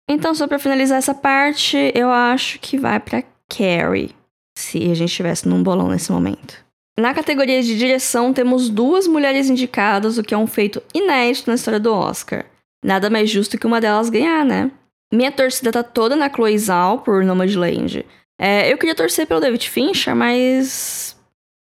Então, 0.10 0.34
só 0.34 0.48
para 0.48 0.58
finalizar 0.58 0.98
essa 0.98 1.14
parte, 1.14 1.78
eu 1.94 2.10
acho 2.10 2.60
que 2.60 2.80
vai 2.80 3.00
para 3.00 3.24
Carrie 3.48 4.16
se 4.58 4.78
a 4.78 4.96
gente 4.96 5.10
estivesse 5.10 5.48
num 5.48 5.62
bolão 5.62 5.88
nesse 5.88 6.12
momento. 6.12 6.66
Na 7.00 7.14
categoria 7.14 7.62
de 7.62 7.78
direção, 7.78 8.34
temos 8.34 8.70
duas 8.70 9.08
mulheres 9.08 9.50
indicadas, 9.50 10.18
o 10.18 10.24
que 10.24 10.34
é 10.34 10.38
um 10.38 10.48
feito 10.48 10.82
inédito 10.94 11.50
na 11.50 11.56
história 11.56 11.80
do 11.80 11.94
Oscar. 11.94 12.44
Nada 12.84 13.10
mais 13.10 13.30
justo 13.30 13.58
que 13.58 13.68
uma 13.68 13.80
delas 13.80 14.10
ganhar, 14.10 14.44
né? 14.44 14.72
Minha 15.14 15.32
torcida 15.32 15.72
tá 15.72 15.84
toda 15.84 16.16
na 16.16 16.30
Chloe 16.30 16.58
Zhao 16.58 17.00
por 17.00 17.24
Nomadland. 17.24 18.06
É, 18.40 18.72
eu 18.72 18.78
queria 18.78 18.96
torcer 18.96 19.28
pelo 19.28 19.40
David 19.40 19.70
Fincher, 19.70 20.16
mas 20.16 21.16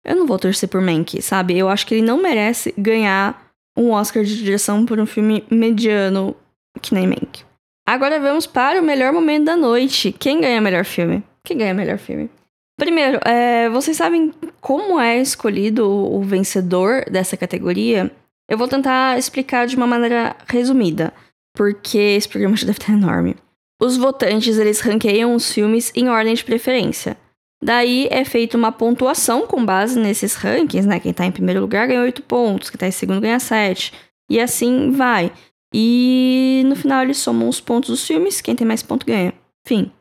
eu 0.05 0.15
não 0.15 0.27
vou 0.27 0.37
torcer 0.37 0.69
por 0.69 0.81
Mank, 0.81 1.21
sabe? 1.21 1.57
Eu 1.57 1.67
acho 1.67 1.85
que 1.85 1.95
ele 1.95 2.05
não 2.05 2.21
merece 2.21 2.73
ganhar 2.77 3.51
um 3.77 3.91
Oscar 3.91 4.23
de 4.23 4.37
direção 4.37 4.85
por 4.85 4.99
um 4.99 5.05
filme 5.05 5.43
mediano 5.49 6.35
que 6.81 6.93
nem 6.93 7.07
Mank. 7.07 7.43
Agora 7.87 8.19
vamos 8.19 8.47
para 8.47 8.81
o 8.81 8.83
melhor 8.83 9.13
momento 9.13 9.45
da 9.45 9.55
noite. 9.55 10.11
Quem 10.11 10.41
ganha 10.41 10.59
melhor 10.59 10.83
filme? 10.83 11.23
Quem 11.43 11.57
ganha 11.57 11.73
melhor 11.73 11.99
filme? 11.99 12.29
Primeiro, 12.77 13.19
é, 13.23 13.69
vocês 13.69 13.95
sabem 13.95 14.33
como 14.59 14.99
é 14.99 15.21
escolhido 15.21 15.87
o 15.87 16.21
vencedor 16.21 17.05
dessa 17.09 17.37
categoria? 17.37 18.11
Eu 18.49 18.57
vou 18.57 18.67
tentar 18.67 19.17
explicar 19.17 19.67
de 19.67 19.75
uma 19.75 19.87
maneira 19.87 20.35
resumida, 20.47 21.13
porque 21.55 21.97
esse 21.97 22.27
programa 22.27 22.55
já 22.57 22.65
deve 22.65 22.79
estar 22.79 22.93
enorme. 22.93 23.35
Os 23.81 23.97
votantes, 23.97 24.57
eles 24.57 24.79
ranqueiam 24.79 25.35
os 25.35 25.51
filmes 25.51 25.91
em 25.95 26.09
ordem 26.09 26.33
de 26.33 26.43
preferência. 26.43 27.17
Daí 27.63 28.07
é 28.11 28.23
feita 28.25 28.57
uma 28.57 28.71
pontuação 28.71 29.47
com 29.47 29.65
base 29.65 29.99
nesses 29.99 30.35
rankings, 30.35 30.87
né? 30.87 30.99
Quem 30.99 31.13
tá 31.13 31.25
em 31.25 31.31
primeiro 31.31 31.61
lugar 31.61 31.87
ganha 31.87 32.01
8 32.01 32.21
pontos, 32.23 32.69
quem 32.69 32.77
tá 32.77 32.87
em 32.87 32.91
segundo 32.91 33.21
ganha 33.21 33.39
7. 33.39 33.93
E 34.29 34.39
assim 34.39 34.91
vai. 34.91 35.31
E 35.77 36.63
no 36.67 36.73
final 36.73 37.03
eles 37.03 37.17
somam 37.17 37.49
os 37.49 37.59
pontos 37.59 37.89
dos 37.89 38.07
filmes, 38.07 38.39
quem 38.39 38.55
tem 38.55 38.65
mais 38.65 38.81
ponto 38.81 39.05
ganha. 39.05 39.33
Fim. 39.67 39.91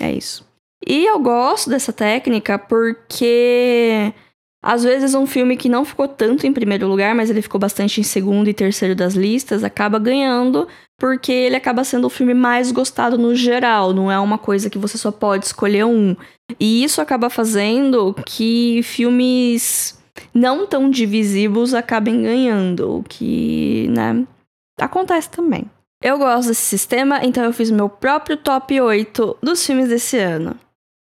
É 0.00 0.12
isso. 0.12 0.46
E 0.86 1.04
eu 1.04 1.18
gosto 1.18 1.68
dessa 1.68 1.92
técnica 1.92 2.56
porque 2.56 4.12
às 4.62 4.84
vezes 4.84 5.12
um 5.12 5.26
filme 5.26 5.56
que 5.56 5.68
não 5.68 5.84
ficou 5.84 6.06
tanto 6.06 6.46
em 6.46 6.52
primeiro 6.52 6.86
lugar, 6.86 7.16
mas 7.16 7.30
ele 7.30 7.42
ficou 7.42 7.58
bastante 7.58 8.00
em 8.00 8.04
segundo 8.04 8.48
e 8.48 8.54
terceiro 8.54 8.94
das 8.94 9.14
listas, 9.14 9.64
acaba 9.64 9.98
ganhando 9.98 10.68
porque 11.00 11.32
ele 11.32 11.56
acaba 11.56 11.82
sendo 11.82 12.06
o 12.06 12.10
filme 12.10 12.32
mais 12.32 12.70
gostado 12.70 13.18
no 13.18 13.34
geral, 13.34 13.92
não 13.92 14.12
é 14.12 14.20
uma 14.20 14.38
coisa 14.38 14.70
que 14.70 14.78
você 14.78 14.96
só 14.96 15.10
pode 15.10 15.46
escolher 15.46 15.84
um. 15.84 16.14
E 16.60 16.84
isso 16.84 17.00
acaba 17.00 17.28
fazendo 17.28 18.14
que 18.24 18.82
filmes 18.84 19.98
não 20.32 20.64
tão 20.64 20.88
divisivos 20.88 21.74
acabem 21.74 22.22
ganhando, 22.22 22.98
o 22.98 23.02
que, 23.02 23.88
né, 23.88 24.24
acontece 24.78 25.30
também. 25.30 25.64
Eu 26.02 26.18
gosto 26.18 26.48
desse 26.48 26.62
sistema, 26.62 27.24
então 27.24 27.44
eu 27.44 27.52
fiz 27.52 27.70
meu 27.70 27.88
próprio 27.88 28.36
top 28.36 28.80
8 28.80 29.38
dos 29.42 29.64
filmes 29.64 29.88
desse 29.88 30.18
ano 30.18 30.58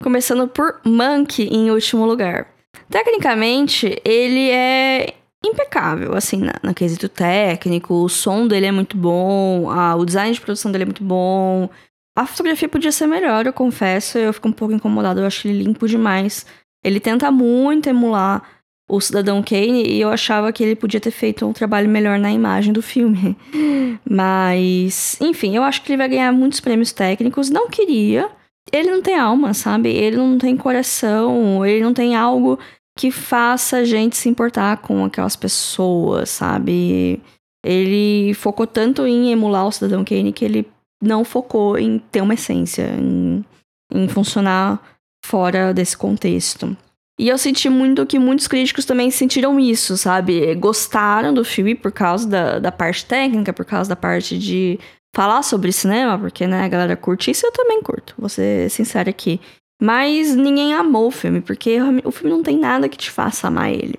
começando 0.02 0.46
por 0.46 0.80
Monkey 0.84 1.48
em 1.48 1.70
último 1.70 2.06
lugar. 2.06 2.48
Tecnicamente, 2.90 4.00
ele 4.04 4.50
é 4.50 5.14
impecável, 5.44 6.14
assim, 6.14 6.42
na, 6.62 6.74
quesito 6.74 7.08
técnico, 7.08 7.94
o 7.94 8.08
som 8.08 8.46
dele 8.46 8.66
é 8.66 8.72
muito 8.72 8.96
bom, 8.96 9.70
a, 9.70 9.94
o 9.96 10.04
design 10.04 10.32
de 10.32 10.40
produção 10.40 10.70
dele 10.70 10.82
é 10.82 10.86
muito 10.86 11.04
bom. 11.04 11.68
A 12.16 12.26
fotografia 12.26 12.68
podia 12.68 12.92
ser 12.92 13.06
melhor, 13.06 13.46
eu 13.46 13.52
confesso, 13.52 14.18
eu 14.18 14.32
fico 14.32 14.48
um 14.48 14.52
pouco 14.52 14.74
incomodado, 14.74 15.20
eu 15.20 15.26
acho 15.26 15.46
ele 15.46 15.62
limpo 15.62 15.86
demais. 15.86 16.46
Ele 16.84 17.00
tenta 17.00 17.30
muito 17.30 17.88
emular 17.88 18.42
o 18.88 19.00
Cidadão 19.00 19.42
Kane 19.42 19.84
e 19.84 20.00
eu 20.00 20.08
achava 20.08 20.52
que 20.52 20.62
ele 20.62 20.76
podia 20.76 21.00
ter 21.00 21.10
feito 21.10 21.44
um 21.44 21.52
trabalho 21.52 21.88
melhor 21.88 22.18
na 22.18 22.30
imagem 22.30 22.72
do 22.72 22.80
filme. 22.80 23.36
Mas, 24.08 25.16
enfim, 25.20 25.56
eu 25.56 25.62
acho 25.62 25.82
que 25.82 25.90
ele 25.90 25.96
vai 25.96 26.08
ganhar 26.08 26.32
muitos 26.32 26.60
prêmios 26.60 26.92
técnicos. 26.92 27.50
Não 27.50 27.68
queria, 27.68 28.30
ele 28.72 28.90
não 28.90 29.02
tem 29.02 29.18
alma, 29.18 29.54
sabe? 29.54 29.90
Ele 29.90 30.16
não 30.16 30.38
tem 30.38 30.56
coração, 30.56 31.64
ele 31.66 31.82
não 31.82 31.92
tem 31.92 32.14
algo 32.14 32.58
que 32.96 33.10
faça 33.10 33.78
a 33.78 33.84
gente 33.84 34.16
se 34.16 34.28
importar 34.28 34.78
com 34.78 35.04
aquelas 35.04 35.36
pessoas, 35.36 36.30
sabe? 36.30 37.20
Ele 37.64 38.32
focou 38.34 38.66
tanto 38.66 39.06
em 39.06 39.32
emular 39.32 39.66
o 39.66 39.72
Cidadão 39.72 40.04
Kane 40.04 40.32
que 40.32 40.44
ele 40.44 40.66
não 41.02 41.24
focou 41.24 41.76
em 41.76 41.98
ter 41.98 42.20
uma 42.20 42.34
essência, 42.34 42.88
em, 42.98 43.44
em 43.92 44.08
funcionar 44.08 44.80
fora 45.24 45.74
desse 45.74 45.96
contexto. 45.96 46.76
E 47.18 47.28
eu 47.28 47.38
senti 47.38 47.68
muito 47.68 48.04
que 48.04 48.18
muitos 48.18 48.46
críticos 48.46 48.84
também 48.84 49.10
sentiram 49.10 49.58
isso, 49.58 49.96
sabe? 49.96 50.54
Gostaram 50.56 51.32
do 51.32 51.44
filme 51.44 51.74
por 51.74 51.90
causa 51.90 52.28
da, 52.28 52.58
da 52.58 52.70
parte 52.70 53.06
técnica, 53.06 53.52
por 53.52 53.64
causa 53.64 53.88
da 53.88 53.96
parte 53.96 54.38
de 54.38 54.78
falar 55.14 55.42
sobre 55.42 55.72
cinema, 55.72 56.18
porque, 56.18 56.46
né, 56.46 56.64
a 56.64 56.68
galera 56.68 56.94
curte 56.94 57.30
isso, 57.30 57.46
eu 57.46 57.52
também 57.52 57.80
curto, 57.82 58.14
vou 58.18 58.28
ser 58.28 58.70
sincera 58.70 59.08
aqui. 59.08 59.40
Mas 59.80 60.36
ninguém 60.36 60.74
amou 60.74 61.08
o 61.08 61.10
filme, 61.10 61.40
porque 61.40 61.78
o 62.04 62.10
filme 62.10 62.30
não 62.30 62.42
tem 62.42 62.58
nada 62.58 62.88
que 62.88 62.98
te 62.98 63.10
faça 63.10 63.48
amar 63.48 63.70
ele. 63.70 63.98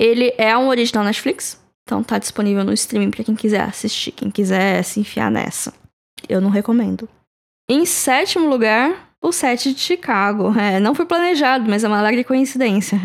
Ele 0.00 0.32
é 0.38 0.56
um 0.56 0.68
original 0.68 1.04
Netflix, 1.04 1.60
então 1.86 2.02
tá 2.02 2.18
disponível 2.18 2.64
no 2.64 2.72
streaming 2.72 3.10
para 3.10 3.24
quem 3.24 3.34
quiser 3.34 3.60
assistir, 3.60 4.12
quem 4.12 4.30
quiser 4.30 4.82
se 4.82 5.00
enfiar 5.00 5.30
nessa. 5.30 5.72
Eu 6.28 6.40
não 6.40 6.48
recomendo. 6.48 7.06
Em 7.68 7.84
sétimo 7.84 8.48
lugar, 8.48 9.03
o 9.24 9.32
set 9.32 9.72
de 9.72 9.80
Chicago. 9.80 10.52
É, 10.58 10.78
não 10.78 10.94
foi 10.94 11.06
planejado, 11.06 11.68
mas 11.68 11.82
é 11.82 11.88
uma 11.88 11.98
alegre 11.98 12.22
coincidência. 12.22 13.00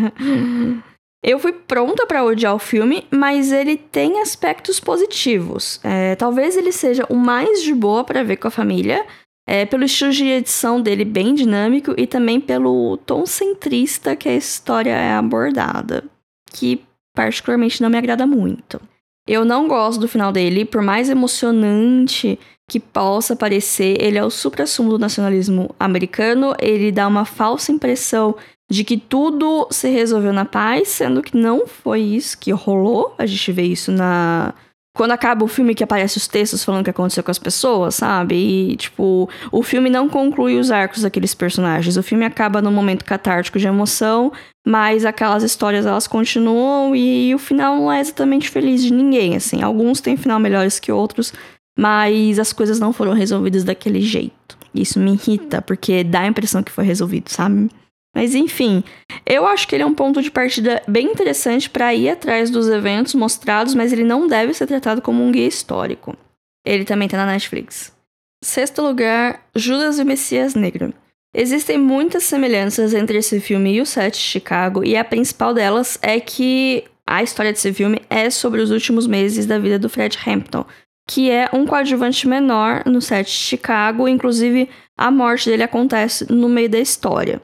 Eu 1.23 1.37
fui 1.37 1.51
pronta 1.51 2.05
para 2.05 2.23
odiar 2.23 2.55
o 2.55 2.59
filme, 2.59 3.05
mas 3.11 3.51
ele 3.51 3.75
tem 3.75 4.21
aspectos 4.21 4.79
positivos. 4.79 5.79
É, 5.83 6.15
talvez 6.15 6.55
ele 6.55 6.71
seja 6.71 7.05
o 7.09 7.15
mais 7.15 7.61
de 7.61 7.73
boa 7.73 8.05
para 8.05 8.23
ver 8.23 8.37
com 8.37 8.47
a 8.47 8.51
família, 8.51 9.05
é, 9.45 9.65
pelo 9.65 9.83
estilo 9.83 10.11
de 10.11 10.25
edição 10.25 10.81
dele 10.81 11.03
bem 11.03 11.33
dinâmico 11.33 11.93
e 11.97 12.07
também 12.07 12.39
pelo 12.39 12.95
tom 12.97 13.25
centrista 13.25 14.15
que 14.15 14.29
a 14.29 14.35
história 14.35 14.91
é 14.91 15.11
abordada, 15.11 16.05
que 16.53 16.81
particularmente 17.13 17.81
não 17.81 17.89
me 17.89 17.97
agrada 17.97 18.25
muito. 18.25 18.79
Eu 19.27 19.43
não 19.43 19.67
gosto 19.67 19.99
do 19.99 20.07
final 20.07 20.31
dele, 20.31 20.63
por 20.63 20.81
mais 20.81 21.09
emocionante 21.09 22.39
que 22.69 22.79
possa 22.79 23.35
parecer, 23.35 23.97
ele 23.99 24.17
é 24.17 24.23
o 24.23 24.29
supra-sumo 24.29 24.91
do 24.91 24.99
nacionalismo 24.99 25.75
americano, 25.79 26.55
ele 26.59 26.91
dá 26.91 27.07
uma 27.07 27.25
falsa 27.25 27.71
impressão 27.71 28.35
de 28.71 28.83
que 28.83 28.95
tudo 28.95 29.67
se 29.71 29.89
resolveu 29.89 30.31
na 30.31 30.45
paz, 30.45 30.89
sendo 30.89 31.23
que 31.23 31.35
não 31.35 31.65
foi 31.65 32.01
isso 32.01 32.37
que 32.37 32.51
rolou. 32.51 33.15
A 33.17 33.25
gente 33.25 33.51
vê 33.51 33.63
isso 33.63 33.91
na 33.91 34.53
quando 34.99 35.11
acaba 35.11 35.45
o 35.45 35.47
filme 35.47 35.73
que 35.73 35.83
aparece 35.83 36.17
os 36.17 36.27
textos 36.27 36.63
falando 36.63 36.81
o 36.81 36.83
que 36.83 36.89
aconteceu 36.89 37.23
com 37.23 37.31
as 37.31 37.39
pessoas, 37.39 37.95
sabe? 37.95 38.35
E, 38.35 38.75
tipo, 38.75 39.29
o 39.51 39.63
filme 39.63 39.89
não 39.89 40.09
conclui 40.09 40.59
os 40.59 40.71
arcos 40.71 41.03
daqueles 41.03 41.33
personagens. 41.33 41.95
O 41.95 42.03
filme 42.03 42.25
acaba 42.25 42.61
num 42.61 42.71
momento 42.71 43.05
catártico 43.05 43.57
de 43.57 43.65
emoção, 43.65 44.29
mas 44.67 45.05
aquelas 45.05 45.41
histórias 45.41 45.85
elas 45.85 46.05
continuam 46.05 46.93
e 46.93 47.33
o 47.33 47.39
final 47.39 47.77
não 47.77 47.91
é 47.91 48.01
exatamente 48.01 48.49
feliz 48.49 48.83
de 48.83 48.91
ninguém, 48.91 49.37
assim. 49.37 49.61
Alguns 49.61 50.01
têm 50.01 50.17
final 50.17 50.37
melhores 50.37 50.79
que 50.79 50.91
outros, 50.91 51.31
mas 51.79 52.37
as 52.37 52.51
coisas 52.51 52.77
não 52.77 52.91
foram 52.91 53.13
resolvidas 53.13 53.63
daquele 53.63 54.01
jeito. 54.01 54.57
Isso 54.75 54.99
me 54.99 55.13
irrita, 55.13 55.61
porque 55.61 56.03
dá 56.03 56.21
a 56.21 56.27
impressão 56.27 56.61
que 56.61 56.73
foi 56.73 56.83
resolvido, 56.83 57.29
sabe? 57.29 57.69
Mas 58.13 58.35
enfim, 58.35 58.83
eu 59.25 59.47
acho 59.47 59.65
que 59.65 59.75
ele 59.75 59.83
é 59.83 59.85
um 59.85 59.93
ponto 59.93 60.21
de 60.21 60.29
partida 60.29 60.83
bem 60.85 61.07
interessante 61.07 61.69
para 61.69 61.95
ir 61.95 62.09
atrás 62.09 62.49
dos 62.49 62.67
eventos 62.67 63.15
mostrados, 63.15 63.73
mas 63.73 63.93
ele 63.93 64.03
não 64.03 64.27
deve 64.27 64.53
ser 64.53 64.67
tratado 64.67 65.01
como 65.01 65.23
um 65.23 65.31
guia 65.31 65.47
histórico. 65.47 66.17
Ele 66.65 66.83
também 66.83 67.07
tá 67.07 67.15
na 67.15 67.25
Netflix. 67.25 67.95
Sexto 68.43 68.81
lugar, 68.81 69.41
Judas 69.55 69.99
e 69.99 70.01
o 70.01 70.05
Messias 70.05 70.55
Negro. 70.55 70.93
Existem 71.33 71.77
muitas 71.77 72.23
semelhanças 72.23 72.93
entre 72.93 73.19
esse 73.19 73.39
filme 73.39 73.75
e 73.75 73.81
o 73.81 73.85
set 73.85 74.15
de 74.15 74.19
Chicago, 74.19 74.83
e 74.83 74.97
a 74.97 75.05
principal 75.05 75.53
delas 75.53 75.97
é 76.01 76.19
que 76.19 76.83
a 77.07 77.23
história 77.23 77.53
desse 77.53 77.71
filme 77.71 78.01
é 78.09 78.29
sobre 78.29 78.59
os 78.59 78.69
últimos 78.69 79.07
meses 79.07 79.45
da 79.45 79.57
vida 79.57 79.79
do 79.79 79.87
Fred 79.87 80.17
Hampton, 80.27 80.65
que 81.09 81.31
é 81.31 81.49
um 81.51 81.65
coadjuvante 81.65 82.27
menor 82.27 82.83
no 82.85 83.01
set 83.01 83.25
de 83.25 83.31
Chicago, 83.31 84.07
inclusive 84.07 84.69
a 84.95 85.09
morte 85.09 85.49
dele 85.49 85.63
acontece 85.63 86.31
no 86.31 86.47
meio 86.47 86.69
da 86.69 86.77
história. 86.77 87.41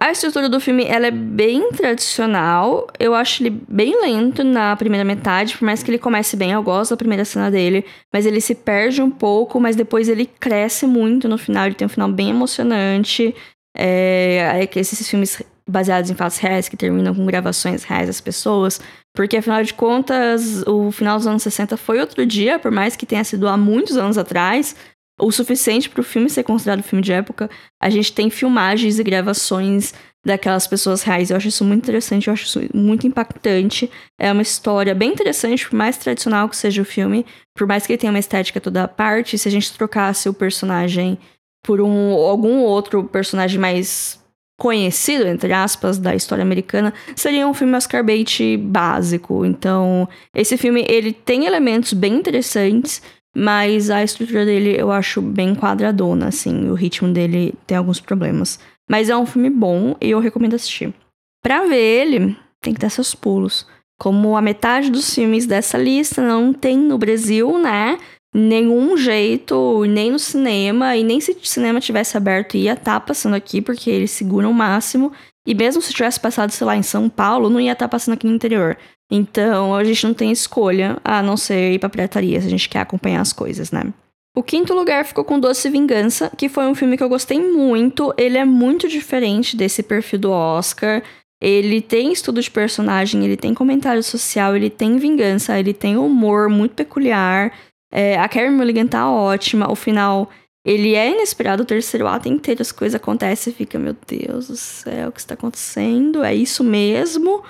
A 0.00 0.12
estrutura 0.12 0.48
do 0.48 0.60
filme 0.60 0.84
ela 0.84 1.08
é 1.08 1.10
bem 1.10 1.72
tradicional. 1.72 2.86
Eu 2.96 3.16
acho 3.16 3.42
ele 3.42 3.50
bem 3.50 4.00
lento 4.00 4.44
na 4.44 4.76
primeira 4.76 5.04
metade, 5.04 5.58
por 5.58 5.64
mais 5.64 5.82
que 5.82 5.90
ele 5.90 5.98
comece 5.98 6.36
bem, 6.36 6.52
eu 6.52 6.62
gosto 6.62 6.90
da 6.90 6.96
primeira 6.96 7.24
cena 7.24 7.50
dele, 7.50 7.84
mas 8.12 8.24
ele 8.24 8.40
se 8.40 8.54
perde 8.54 9.02
um 9.02 9.10
pouco, 9.10 9.58
mas 9.58 9.74
depois 9.74 10.08
ele 10.08 10.24
cresce 10.24 10.86
muito 10.86 11.28
no 11.28 11.36
final, 11.36 11.66
ele 11.66 11.74
tem 11.74 11.86
um 11.86 11.88
final 11.88 12.08
bem 12.12 12.30
emocionante. 12.30 13.34
É, 13.76 14.62
é 14.62 14.78
esses 14.78 15.10
filmes 15.10 15.42
baseados 15.68 16.10
em 16.10 16.14
fatos 16.14 16.38
reais 16.38 16.68
que 16.68 16.76
terminam 16.76 17.14
com 17.14 17.26
gravações 17.26 17.84
reais 17.84 18.06
das 18.06 18.20
pessoas, 18.20 18.80
porque 19.14 19.36
afinal 19.36 19.62
de 19.62 19.74
contas, 19.74 20.62
o 20.66 20.90
final 20.90 21.18
dos 21.18 21.26
anos 21.26 21.42
60 21.42 21.76
foi 21.76 22.00
outro 22.00 22.24
dia, 22.24 22.58
por 22.58 22.70
mais 22.70 22.96
que 22.96 23.04
tenha 23.04 23.22
sido 23.22 23.46
há 23.46 23.56
muitos 23.56 23.96
anos 23.96 24.16
atrás, 24.16 24.74
o 25.20 25.32
suficiente 25.32 25.90
para 25.90 26.00
o 26.00 26.04
filme 26.04 26.30
ser 26.30 26.44
considerado 26.44 26.82
filme 26.82 27.02
de 27.02 27.12
época. 27.12 27.50
A 27.82 27.90
gente 27.90 28.12
tem 28.12 28.30
filmagens 28.30 28.98
e 28.98 29.02
gravações 29.02 29.92
daquelas 30.24 30.66
pessoas 30.66 31.02
reais. 31.02 31.30
Eu 31.30 31.36
acho 31.36 31.48
isso 31.48 31.64
muito 31.64 31.82
interessante, 31.82 32.28
eu 32.28 32.32
acho 32.32 32.44
isso 32.44 32.60
muito 32.72 33.06
impactante. 33.06 33.90
É 34.18 34.32
uma 34.32 34.42
história 34.42 34.94
bem 34.94 35.10
interessante, 35.10 35.68
por 35.68 35.76
mais 35.76 35.96
tradicional 35.96 36.48
que 36.48 36.56
seja 36.56 36.82
o 36.82 36.84
filme, 36.84 37.26
por 37.56 37.66
mais 37.66 37.86
que 37.86 37.92
ele 37.92 37.98
tenha 37.98 38.12
uma 38.12 38.18
estética 38.18 38.60
toda 38.60 38.84
à 38.84 38.88
parte, 38.88 39.36
se 39.36 39.48
a 39.48 39.50
gente 39.50 39.72
trocasse 39.72 40.28
o 40.28 40.34
personagem 40.34 41.18
por 41.64 41.80
um 41.80 42.12
algum 42.12 42.60
outro 42.60 43.04
personagem 43.04 43.58
mais 43.58 44.22
conhecido, 44.58 45.26
entre 45.26 45.52
aspas, 45.52 45.98
da 45.98 46.14
história 46.16 46.42
americana, 46.42 46.92
seria 47.14 47.46
um 47.46 47.54
filme 47.54 47.76
Oscar 47.76 48.04
bait 48.04 48.56
básico. 48.56 49.46
Então, 49.46 50.08
esse 50.34 50.56
filme, 50.56 50.84
ele 50.88 51.12
tem 51.12 51.46
elementos 51.46 51.92
bem 51.92 52.16
interessantes, 52.16 53.00
mas 53.34 53.88
a 53.88 54.02
estrutura 54.02 54.44
dele 54.44 54.74
eu 54.76 54.90
acho 54.90 55.22
bem 55.22 55.54
quadradona, 55.54 56.26
assim. 56.26 56.68
O 56.68 56.74
ritmo 56.74 57.12
dele 57.12 57.54
tem 57.66 57.78
alguns 57.78 58.00
problemas. 58.00 58.58
Mas 58.90 59.08
é 59.08 59.16
um 59.16 59.26
filme 59.26 59.48
bom 59.48 59.94
e 60.00 60.10
eu 60.10 60.18
recomendo 60.18 60.54
assistir. 60.54 60.92
Pra 61.40 61.64
ver 61.64 61.76
ele, 61.76 62.36
tem 62.60 62.74
que 62.74 62.80
dar 62.80 62.90
seus 62.90 63.14
pulos. 63.14 63.64
Como 64.00 64.36
a 64.36 64.42
metade 64.42 64.90
dos 64.90 65.14
filmes 65.14 65.46
dessa 65.46 65.78
lista 65.78 66.20
não 66.20 66.52
tem 66.52 66.76
no 66.76 66.98
Brasil, 66.98 67.58
né? 67.60 67.96
Nenhum 68.34 68.96
jeito, 68.96 69.84
nem 69.86 70.10
no 70.10 70.18
cinema, 70.18 70.96
e 70.96 71.02
nem 71.02 71.20
se 71.20 71.32
o 71.32 71.46
cinema 71.46 71.80
tivesse 71.80 72.16
aberto 72.16 72.56
ia 72.56 72.74
estar 72.74 73.00
tá 73.00 73.00
passando 73.00 73.34
aqui, 73.34 73.62
porque 73.62 73.90
eles 73.90 74.10
seguram 74.10 74.50
o 74.50 74.54
máximo. 74.54 75.12
E 75.46 75.54
mesmo 75.54 75.80
se 75.80 75.94
tivesse 75.94 76.20
passado, 76.20 76.50
sei 76.50 76.66
lá, 76.66 76.76
em 76.76 76.82
São 76.82 77.08
Paulo, 77.08 77.48
não 77.48 77.58
ia 77.58 77.72
estar 77.72 77.86
tá 77.86 77.90
passando 77.90 78.14
aqui 78.14 78.26
no 78.26 78.34
interior. 78.34 78.76
Então 79.10 79.74
a 79.74 79.82
gente 79.82 80.06
não 80.06 80.12
tem 80.12 80.30
escolha 80.30 80.98
a 81.02 81.22
não 81.22 81.36
ser 81.36 81.72
ir 81.72 81.78
pra 81.78 81.88
pirataria 81.88 82.40
se 82.40 82.46
a 82.46 82.50
gente 82.50 82.68
quer 82.68 82.80
acompanhar 82.80 83.22
as 83.22 83.32
coisas, 83.32 83.70
né? 83.70 83.92
O 84.36 84.42
quinto 84.42 84.74
lugar 84.74 85.04
ficou 85.04 85.24
com 85.24 85.40
Doce 85.40 85.68
Vingança, 85.68 86.30
que 86.36 86.48
foi 86.48 86.66
um 86.66 86.74
filme 86.74 86.96
que 86.96 87.02
eu 87.02 87.08
gostei 87.08 87.40
muito. 87.40 88.14
Ele 88.16 88.38
é 88.38 88.44
muito 88.44 88.86
diferente 88.86 89.56
desse 89.56 89.82
perfil 89.82 90.18
do 90.18 90.30
Oscar. 90.30 91.02
Ele 91.40 91.80
tem 91.80 92.12
estudo 92.12 92.40
de 92.40 92.50
personagem, 92.50 93.24
ele 93.24 93.36
tem 93.36 93.54
comentário 93.54 94.02
social, 94.02 94.54
ele 94.54 94.70
tem 94.70 94.96
vingança, 94.96 95.58
ele 95.58 95.72
tem 95.72 95.96
humor 95.96 96.48
muito 96.48 96.74
peculiar. 96.74 97.52
É, 97.90 98.18
a 98.18 98.28
Carrie 98.28 98.50
Mulligan 98.50 98.86
tá 98.86 99.10
ótima. 99.10 99.70
O 99.70 99.74
final, 99.74 100.30
ele 100.64 100.94
é 100.94 101.10
inesperado. 101.10 101.62
O 101.62 101.66
terceiro 101.66 102.06
ato 102.06 102.28
inteiro 102.28 102.62
as 102.62 102.72
coisas 102.72 102.94
acontecem 102.94 103.52
fica, 103.52 103.78
meu 103.78 103.96
Deus 104.06 104.48
do 104.48 104.56
céu, 104.56 105.08
o 105.08 105.12
que 105.12 105.20
está 105.20 105.34
acontecendo? 105.34 106.22
É 106.22 106.34
isso 106.34 106.62
mesmo? 106.62 107.42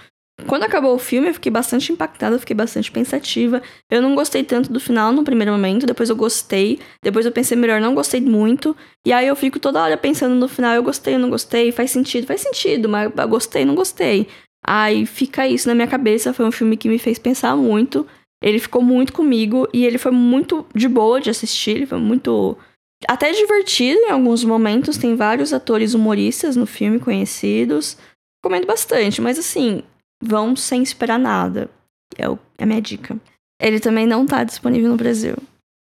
Quando 0.47 0.63
acabou 0.63 0.95
o 0.95 0.99
filme, 0.99 1.29
eu 1.29 1.35
fiquei 1.35 1.51
bastante 1.51 1.93
impactada, 1.93 2.39
fiquei 2.39 2.55
bastante 2.55 2.93
pensativa. 2.93 3.61
Eu 3.91 4.01
não 4.01 4.15
gostei 4.15 4.45
tanto 4.45 4.73
do 4.73 4.79
final 4.79 5.13
no 5.13 5.25
primeiro 5.25 5.51
momento, 5.51 5.85
depois 5.85 6.09
eu 6.09 6.17
gostei, 6.17 6.79
depois 7.03 7.27
eu 7.27 7.33
pensei 7.33 7.57
melhor, 7.57 7.81
não 7.81 7.95
gostei 7.95 8.21
muito. 8.21 8.77
E 9.05 9.13
aí 9.13 9.27
eu 9.27 9.35
fico 9.35 9.59
toda 9.59 9.83
hora 9.83 9.97
pensando 9.97 10.37
no 10.37 10.47
final, 10.47 10.75
eu 10.75 10.83
gostei, 10.83 11.17
eu 11.17 11.19
não 11.19 11.29
gostei, 11.29 11.73
faz 11.73 11.91
sentido, 11.91 12.27
faz 12.27 12.41
sentido, 12.41 12.89
mas 12.89 13.11
eu 13.15 13.29
gostei, 13.29 13.65
não 13.65 13.75
gostei. 13.75 14.29
Aí 14.65 15.07
fica 15.07 15.47
isso 15.47 15.67
na 15.69 15.75
minha 15.75 15.89
cabeça, 15.89 16.33
foi 16.33 16.47
um 16.47 16.53
filme 16.53 16.77
que 16.77 16.89
me 16.89 16.99
fez 16.99 17.19
pensar 17.19 17.57
muito. 17.57 18.07
Ele 18.43 18.59
ficou 18.59 18.83
muito 18.83 19.13
comigo 19.13 19.69
e 19.73 19.85
ele 19.85 19.99
foi 19.99 20.13
muito 20.13 20.65
de 20.75 20.89
boa 20.89 21.21
de 21.21 21.31
assistir, 21.31 21.73
ele 21.73 21.87
foi 21.87 21.99
muito 21.99 22.57
até 23.07 23.31
divertido 23.33 24.01
em 24.01 24.11
alguns 24.11 24.43
momentos, 24.43 24.97
tem 24.97 25.15
vários 25.15 25.53
atores 25.53 25.95
humoristas 25.95 26.57
no 26.57 26.67
filme 26.67 26.99
conhecidos. 26.99 27.97
Comendo 28.43 28.67
bastante, 28.67 29.21
mas 29.21 29.39
assim, 29.39 29.83
vão 30.23 30.55
sem 30.57 30.83
esperar 30.83 31.19
nada. 31.19 31.69
É, 32.17 32.29
o, 32.29 32.39
é 32.57 32.65
a 32.65 32.67
minha 32.67 32.81
dica. 32.81 33.17
Ele 33.61 33.81
também 33.81 34.07
não 34.07 34.25
tá 34.25 34.45
disponível 34.45 34.91
no 34.91 34.97
Brasil. 34.97 35.37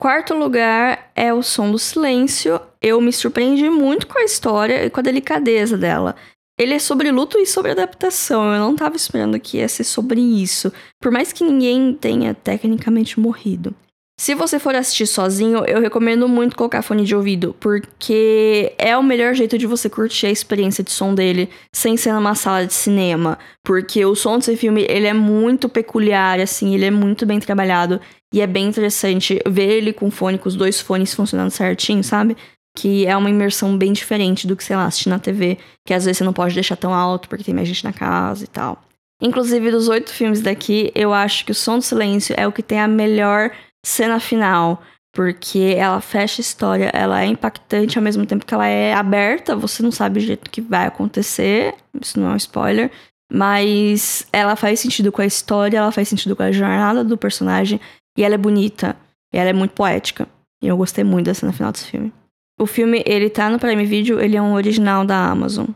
Quarto 0.01 0.35
lugar 0.35 1.11
é 1.15 1.33
O 1.33 1.43
Som 1.43 1.71
do 1.71 1.79
Silêncio. 1.79 2.61
Eu 2.81 3.01
me 3.01 3.13
surpreendi 3.13 3.69
muito 3.69 4.07
com 4.07 4.19
a 4.19 4.25
história 4.25 4.85
e 4.85 4.91
com 4.91 4.99
a 4.99 5.03
delicadeza 5.03 5.77
dela. 5.77 6.17
Ele 6.61 6.75
é 6.75 6.79
sobre 6.79 7.11
luto 7.11 7.38
e 7.38 7.46
sobre 7.46 7.70
adaptação. 7.70 8.53
Eu 8.53 8.61
não 8.61 8.77
tava 8.77 8.94
esperando 8.94 9.40
que 9.40 9.57
ia 9.57 9.66
ser 9.66 9.83
sobre 9.83 10.20
isso. 10.20 10.70
Por 11.01 11.11
mais 11.11 11.33
que 11.33 11.42
ninguém 11.42 11.94
tenha 11.94 12.35
tecnicamente 12.35 13.18
morrido. 13.18 13.75
Se 14.20 14.35
você 14.35 14.59
for 14.59 14.75
assistir 14.75 15.07
sozinho, 15.07 15.64
eu 15.64 15.81
recomendo 15.81 16.29
muito 16.29 16.55
colocar 16.55 16.83
fone 16.83 17.05
de 17.05 17.16
ouvido, 17.16 17.57
porque 17.59 18.75
é 18.77 18.94
o 18.94 19.03
melhor 19.03 19.33
jeito 19.33 19.57
de 19.57 19.66
você 19.66 19.88
curtir 19.88 20.27
a 20.27 20.31
experiência 20.31 20.85
de 20.85 20.90
som 20.90 21.14
dele 21.14 21.49
sem 21.73 21.96
ser 21.96 22.12
numa 22.12 22.35
sala 22.35 22.66
de 22.66 22.75
cinema. 22.75 23.38
Porque 23.64 24.05
o 24.05 24.14
som 24.14 24.37
desse 24.37 24.55
filme, 24.55 24.85
ele 24.87 25.07
é 25.07 25.14
muito 25.14 25.66
peculiar, 25.66 26.38
assim, 26.38 26.75
ele 26.75 26.85
é 26.85 26.90
muito 26.90 27.25
bem 27.25 27.40
trabalhado. 27.40 27.99
E 28.35 28.42
é 28.42 28.46
bem 28.46 28.66
interessante 28.66 29.40
ver 29.49 29.79
ele 29.79 29.94
com 29.94 30.11
fone, 30.11 30.37
com 30.37 30.51
os 30.51 30.57
dois 30.57 30.79
fones 30.79 31.14
funcionando 31.14 31.51
certinho, 31.51 32.05
sabe? 32.05 32.37
Que 32.77 33.07
é 33.07 33.17
uma 33.17 33.31
imersão 33.31 33.77
bem 33.77 33.93
diferente 33.93 34.47
do 34.47 34.57
que, 34.57 34.65
sei 34.65 34.77
lá, 34.77 34.87
assistir 34.87 35.09
na 35.09 35.19
TV, 35.19 35.59
que 35.85 35.93
às 35.93 36.05
vezes 36.05 36.19
você 36.19 36.25
não 36.25 36.33
pode 36.33 36.55
deixar 36.55 36.77
tão 36.77 36.95
alto 36.95 37.29
porque 37.29 37.45
tem 37.45 37.55
mais 37.55 37.69
gente 37.69 37.85
na 37.85 37.93
casa 37.93 38.45
e 38.45 38.47
tal. 38.47 38.83
Inclusive, 39.21 39.71
dos 39.71 39.89
oito 39.89 40.11
filmes 40.11 40.41
daqui, 40.41 40.91
eu 40.95 41.13
acho 41.13 41.45
que 41.45 41.53
o 41.53 41.55
Som 41.55 41.79
do 41.79 41.85
Silêncio 41.85 42.35
é 42.39 42.47
o 42.47 42.53
que 42.53 42.63
tem 42.63 42.81
a 42.81 42.89
melhor 42.89 43.51
cena 43.85 44.19
final, 44.19 44.83
porque 45.13 45.75
ela 45.77 46.01
fecha 46.01 46.41
a 46.41 46.43
história, 46.43 46.91
ela 46.95 47.23
é 47.23 47.27
impactante 47.27 47.99
ao 47.99 48.05
mesmo 48.05 48.25
tempo 48.25 48.47
que 48.47 48.55
ela 48.55 48.67
é 48.67 48.95
aberta, 48.95 49.57
você 49.57 49.83
não 49.83 49.93
sabe 49.93 50.19
o 50.19 50.23
jeito 50.23 50.51
que 50.51 50.61
vai 50.61 50.87
acontecer, 50.87 51.75
isso 52.01 52.19
não 52.19 52.31
é 52.31 52.33
um 52.33 52.37
spoiler, 52.37 52.91
mas 53.31 54.27
ela 54.33 54.57
faz 54.57 54.81
sentido 54.81 55.13
com 55.13 55.21
a 55.21 55.27
história, 55.27 55.79
ela 55.79 55.93
faz 55.93 56.09
sentido 56.09 56.35
com 56.35 56.43
a 56.43 56.53
jornada 56.53 57.05
do 57.05 57.19
personagem, 57.19 57.81
e 58.17 58.25
ela 58.25 58.35
é 58.35 58.39
bonita, 58.39 58.97
e 59.35 59.39
ela 59.39 59.51
é 59.51 59.53
muito 59.53 59.73
poética. 59.73 60.27
E 60.63 60.69
eu 60.69 60.77
gostei 60.77 61.05
muito 61.05 61.27
da 61.27 61.35
cena 61.35 61.53
final 61.53 61.73
desse 61.73 61.87
filme. 61.87 62.13
O 62.61 62.66
filme, 62.66 63.03
ele 63.07 63.31
tá 63.31 63.49
no 63.49 63.59
Prime 63.59 63.87
Video, 63.87 64.20
ele 64.20 64.37
é 64.37 64.42
um 64.42 64.53
original 64.53 65.03
da 65.03 65.31
Amazon. 65.31 65.68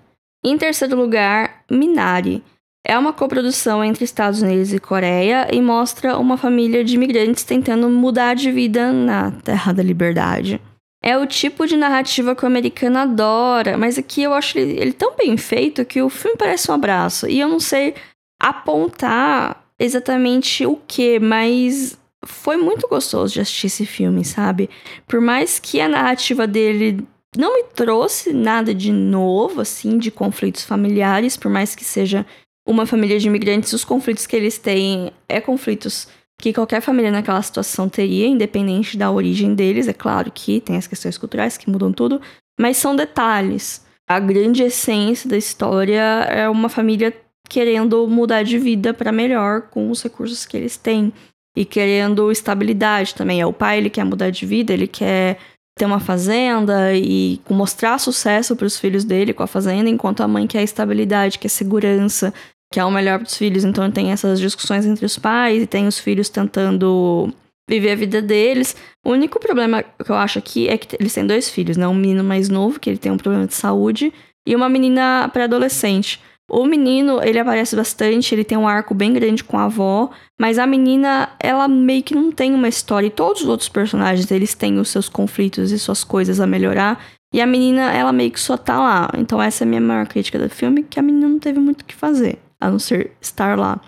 Em 0.45 0.59
terceiro 0.59 0.95
lugar, 0.95 1.65
Minari. 1.71 2.43
É 2.87 2.99
uma 2.99 3.15
coprodução 3.15 3.83
entre 3.83 4.05
Estados 4.05 4.43
Unidos 4.43 4.75
e 4.75 4.79
Coreia 4.79 5.49
e 5.51 5.63
mostra 5.63 6.19
uma 6.19 6.37
família 6.37 6.85
de 6.85 6.97
imigrantes 6.97 7.43
tentando 7.43 7.89
mudar 7.89 8.35
de 8.35 8.53
vida 8.53 8.93
na 8.93 9.31
Terra 9.31 9.73
da 9.73 9.83
Liberdade. 9.83 10.61
É 11.03 11.17
o 11.17 11.27
tipo 11.27 11.67
de 11.67 11.75
narrativa 11.75 12.37
que 12.37 12.45
o 12.45 12.47
americano 12.47 12.99
adora, 12.99 13.79
mas 13.79 13.97
aqui 13.97 14.23
eu 14.23 14.35
acho 14.35 14.59
ele, 14.59 14.79
ele 14.79 14.93
tão 14.93 15.17
bem 15.17 15.39
feito 15.39 15.87
que 15.87 16.03
o 16.03 16.11
filme 16.11 16.37
parece 16.37 16.71
um 16.71 16.75
abraço. 16.75 17.27
E 17.27 17.41
eu 17.41 17.49
não 17.49 17.59
sei 17.59 17.95
apontar 18.39 19.65
exatamente 19.79 20.67
o 20.67 20.77
que, 20.87 21.19
mas 21.19 21.99
foi 22.27 22.57
muito 22.57 22.89
gostoso 22.89 23.35
de 23.35 23.41
assistir 23.41 23.67
esse 23.67 23.87
filme, 23.87 24.25
sabe? 24.25 24.69
Por 25.07 25.21
mais 25.21 25.59
que 25.59 25.81
a 25.81 25.89
narrativa 25.89 26.47
dele 26.47 27.07
não 27.37 27.55
me 27.55 27.65
trouxe 27.65 28.33
nada 28.33 28.75
de 28.75 28.93
novo, 28.93 29.61
assim, 29.61 29.99
de 29.99 30.11
conflitos 30.11 30.65
familiares, 30.65 31.37
por 31.37 31.51
mais 31.51 31.75
que 31.75 31.85
seja 31.85 32.25
uma 32.67 32.87
família 32.87 33.19
de 33.19 33.27
imigrantes, 33.27 33.73
os 33.73 33.85
conflitos 33.85 34.27
que 34.27 34.37
eles 34.37 34.59
têm 34.59 35.13
é 35.29 35.41
conflitos 35.41 36.09
que 36.41 36.53
qualquer 36.53 36.81
família 36.81 37.11
naquela 37.11 37.43
situação 37.43 37.89
teria, 37.89 38.27
independente 38.27 38.97
da 38.97 39.11
origem 39.11 39.55
deles. 39.55 39.89
É 39.89 39.93
claro 39.93 40.31
que 40.33 40.61
tem 40.61 40.77
as 40.77 40.87
questões 40.87 41.19
culturais 41.19 41.57
que 41.57 41.71
mudam 41.71 41.93
tudo, 41.93 42.21
mas 42.59 42.77
são 42.77 42.97
detalhes. 42.97 43.85
A 44.09 44.19
grande 44.19 44.63
essência 44.63 45.29
da 45.29 45.37
história 45.37 46.01
é 46.29 46.49
uma 46.49 46.69
família 46.69 47.15
querendo 47.49 48.07
mudar 48.09 48.43
de 48.43 48.59
vida 48.59 48.95
para 48.95 49.13
melhor 49.13 49.63
com 49.63 49.91
os 49.91 50.03
recursos 50.03 50.47
que 50.47 50.57
eles 50.57 50.77
têm 50.77 51.13
e 51.57 51.65
querendo 51.65 52.31
estabilidade 52.31 53.15
também. 53.15 53.41
É 53.41 53.47
o 53.47 53.53
pai, 53.53 53.79
ele 53.79 53.91
quer 53.91 54.05
mudar 54.05 54.31
de 54.31 54.45
vida, 54.45 54.73
ele 54.73 54.87
quer 54.87 55.39
ter 55.77 55.87
uma 55.87 56.01
fazenda 56.01 56.95
e 56.95 57.41
mostrar 57.51 57.99
sucesso 57.99 58.55
para 58.55 58.67
os 58.67 58.79
filhos 58.79 59.05
dele 59.05 59.33
com 59.33 59.43
a 59.43 59.47
fazenda, 59.47 59.89
enquanto 59.91 60.23
a 60.23 60.29
mãe 60.29 60.47
quer 60.47 60.63
estabilidade, 60.63 61.39
quer 61.39 61.49
segurança, 61.49 62.33
que 62.73 62.79
é 62.79 62.85
o 62.85 62.91
melhor 62.91 63.19
para 63.19 63.27
os 63.27 63.37
filhos. 63.37 63.65
Então 63.65 63.91
tem 63.91 64.13
essas 64.13 64.39
discussões 64.39 64.87
entre 64.87 65.05
os 65.05 65.19
pais 65.19 65.63
e 65.63 65.67
tem 65.67 65.87
os 65.87 65.99
filhos 65.99 66.29
tentando 66.29 67.33
viver 67.69 67.93
a 67.93 67.97
vida 67.97 68.23
deles. 68.23 68.77
O 69.05 69.11
único 69.11 69.41
problema 69.41 69.83
que 69.83 70.11
eu 70.11 70.17
acho 70.17 70.39
aqui 70.39 70.69
é 70.69 70.77
que 70.77 70.97
eles 70.99 71.15
têm 71.15 71.27
dois 71.27 71.49
filhos, 71.49 71.77
né? 71.77 71.89
Um 71.89 71.95
menino 71.95 72.23
mais 72.23 72.49
novo, 72.49 72.79
que 72.79 72.91
ele 72.91 72.99
tem 72.99 73.11
um 73.11 73.17
problema 73.17 73.47
de 73.47 73.55
saúde, 73.55 74.13
e 74.47 74.55
uma 74.55 74.69
menina 74.69 75.29
pré-adolescente. 75.33 76.21
O 76.57 76.65
menino, 76.67 77.21
ele 77.21 77.41
aparece 77.41 77.75
bastante, 77.75 78.33
ele 78.33 78.45
tem 78.45 78.57
um 78.57 78.69
arco 78.69 78.95
bem 78.95 79.13
grande 79.13 79.43
com 79.43 79.59
a 79.59 79.65
avó, 79.65 80.09
mas 80.39 80.57
a 80.57 80.65
menina, 80.65 81.29
ela 81.41 81.67
meio 81.67 82.01
que 82.01 82.15
não 82.15 82.31
tem 82.31 82.55
uma 82.55 82.69
história. 82.69 83.09
E 83.09 83.11
todos 83.11 83.43
os 83.43 83.49
outros 83.49 83.69
personagens, 83.69 84.31
eles 84.31 84.55
têm 84.55 84.79
os 84.79 84.89
seus 84.89 85.09
conflitos 85.09 85.73
e 85.73 85.79
suas 85.81 86.05
coisas 86.05 86.39
a 86.39 86.47
melhorar. 86.47 87.05
E 87.33 87.41
a 87.41 87.47
menina, 87.47 87.93
ela 87.93 88.13
meio 88.13 88.31
que 88.31 88.39
só 88.39 88.57
tá 88.57 88.79
lá. 88.79 89.11
Então 89.19 89.43
essa 89.43 89.65
é 89.65 89.67
a 89.67 89.69
minha 89.69 89.81
maior 89.81 90.07
crítica 90.07 90.39
do 90.39 90.49
filme, 90.49 90.85
que 90.85 91.01
a 91.01 91.03
menina 91.03 91.27
não 91.27 91.41
teve 91.41 91.59
muito 91.59 91.81
o 91.81 91.85
que 91.85 91.95
fazer 91.95 92.39
a 92.61 92.71
não 92.71 92.79
ser 92.79 93.11
estar 93.21 93.59
lá. 93.59 93.81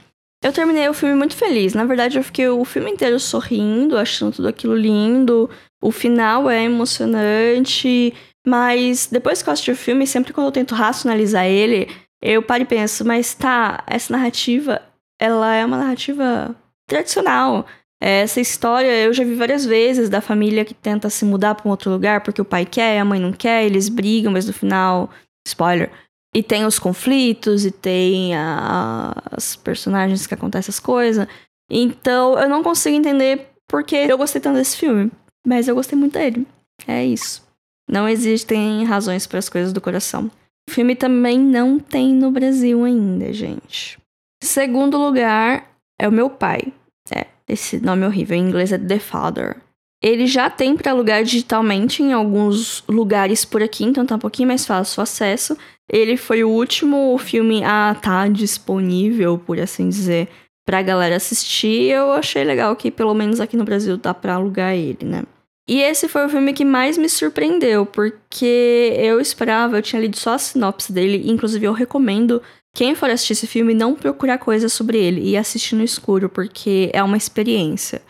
Eu 0.42 0.52
terminei 0.52 0.88
o 0.88 0.94
filme 0.94 1.14
muito 1.14 1.36
feliz. 1.36 1.72
Na 1.72 1.84
verdade, 1.84 2.18
eu 2.18 2.24
fiquei 2.24 2.48
o 2.48 2.64
filme 2.64 2.90
inteiro 2.90 3.20
sorrindo, 3.20 3.96
achando 3.96 4.34
tudo 4.34 4.48
aquilo 4.48 4.74
lindo. 4.74 5.48
O 5.80 5.92
final 5.92 6.50
é 6.50 6.64
emocionante. 6.64 8.12
Mas 8.44 9.06
depois 9.06 9.40
que 9.40 9.48
eu 9.48 9.52
assisti 9.52 9.70
o 9.70 9.76
filme, 9.76 10.04
sempre 10.04 10.32
quando 10.32 10.46
eu 10.46 10.52
tento 10.52 10.74
racionalizar 10.74 11.46
ele, 11.46 11.88
eu 12.22 12.42
paro 12.42 12.62
e 12.62 12.66
penso, 12.66 13.04
mas 13.04 13.34
tá, 13.34 13.84
essa 13.86 14.12
narrativa, 14.12 14.80
ela 15.20 15.54
é 15.54 15.64
uma 15.64 15.78
narrativa 15.78 16.54
tradicional. 16.88 17.66
Essa 18.00 18.40
história 18.40 19.04
eu 19.04 19.12
já 19.12 19.24
vi 19.24 19.34
várias 19.34 19.64
vezes 19.64 20.08
da 20.08 20.20
família 20.20 20.64
que 20.64 20.74
tenta 20.74 21.08
se 21.08 21.24
mudar 21.24 21.54
para 21.54 21.66
um 21.66 21.70
outro 21.70 21.90
lugar 21.90 22.22
porque 22.22 22.40
o 22.40 22.44
pai 22.44 22.66
quer, 22.66 23.00
a 23.00 23.04
mãe 23.04 23.18
não 23.18 23.32
quer, 23.32 23.64
eles 23.64 23.88
brigam, 23.88 24.32
mas 24.32 24.46
no 24.46 24.52
final, 24.52 25.10
spoiler, 25.46 25.90
e 26.34 26.42
tem 26.42 26.66
os 26.66 26.78
conflitos, 26.78 27.64
e 27.64 27.70
tem 27.70 28.34
a, 28.36 29.14
as 29.30 29.56
personagens 29.56 30.26
que 30.26 30.34
acontecem 30.34 30.70
as 30.70 30.78
coisas. 30.78 31.26
Então 31.70 32.38
eu 32.38 32.48
não 32.48 32.62
consigo 32.62 32.94
entender 32.94 33.48
porque 33.66 33.96
eu 33.96 34.18
gostei 34.18 34.40
tanto 34.40 34.56
desse 34.56 34.76
filme. 34.76 35.10
Mas 35.46 35.68
eu 35.68 35.74
gostei 35.74 35.96
muito 35.96 36.14
dele. 36.14 36.46
É 36.86 37.04
isso. 37.04 37.46
Não 37.88 38.08
existem 38.08 38.84
razões 38.84 39.26
para 39.26 39.38
as 39.38 39.48
coisas 39.48 39.72
do 39.72 39.80
coração. 39.80 40.30
O 40.68 40.72
filme 40.72 40.94
também 40.96 41.38
não 41.38 41.78
tem 41.78 42.12
no 42.12 42.30
Brasil 42.30 42.84
ainda, 42.84 43.32
gente. 43.32 43.98
Segundo 44.42 44.98
lugar 44.98 45.70
é 45.98 46.08
o 46.08 46.12
meu 46.12 46.28
pai. 46.28 46.72
É, 47.10 47.26
esse 47.48 47.80
nome 47.80 48.04
é 48.04 48.06
horrível. 48.06 48.36
Em 48.36 48.48
inglês 48.48 48.72
é 48.72 48.78
The 48.78 48.98
Father. 48.98 49.56
Ele 50.02 50.26
já 50.26 50.50
tem 50.50 50.76
para 50.76 50.92
alugar 50.92 51.24
digitalmente 51.24 52.02
em 52.02 52.12
alguns 52.12 52.84
lugares 52.88 53.44
por 53.44 53.62
aqui, 53.62 53.84
então 53.84 54.04
tá 54.04 54.16
um 54.16 54.20
pouquinho 54.20 54.48
mais 54.48 54.66
fácil 54.66 55.00
o 55.00 55.02
acesso. 55.02 55.56
Ele 55.90 56.16
foi 56.16 56.44
o 56.44 56.50
último 56.50 57.16
filme 57.18 57.64
a 57.64 57.92
estar 57.96 58.00
tá 58.00 58.28
disponível, 58.28 59.38
por 59.38 59.58
assim 59.58 59.88
dizer, 59.88 60.28
pra 60.66 60.82
galera 60.82 61.16
assistir. 61.16 61.90
Eu 61.90 62.12
achei 62.12 62.44
legal 62.44 62.76
que 62.76 62.90
pelo 62.90 63.14
menos 63.14 63.40
aqui 63.40 63.56
no 63.56 63.64
Brasil 63.64 63.96
dá 63.96 64.12
pra 64.12 64.34
alugar 64.34 64.74
ele, 64.74 65.04
né? 65.04 65.22
E 65.68 65.80
esse 65.82 66.08
foi 66.08 66.24
o 66.24 66.28
filme 66.28 66.52
que 66.52 66.64
mais 66.64 66.96
me 66.96 67.08
surpreendeu, 67.08 67.84
porque 67.84 68.94
eu 68.98 69.20
esperava, 69.20 69.78
eu 69.78 69.82
tinha 69.82 70.00
lido 70.00 70.16
só 70.16 70.34
a 70.34 70.38
sinopse 70.38 70.92
dele, 70.92 71.28
inclusive 71.28 71.66
eu 71.66 71.72
recomendo 71.72 72.40
quem 72.74 72.94
for 72.94 73.10
assistir 73.10 73.32
esse 73.32 73.46
filme 73.46 73.74
não 73.74 73.94
procurar 73.94 74.38
coisas 74.38 74.72
sobre 74.72 74.98
ele 74.98 75.22
e 75.28 75.36
assistir 75.36 75.74
no 75.74 75.82
escuro, 75.82 76.28
porque 76.28 76.90
é 76.92 77.02
uma 77.02 77.16
experiência. 77.16 78.00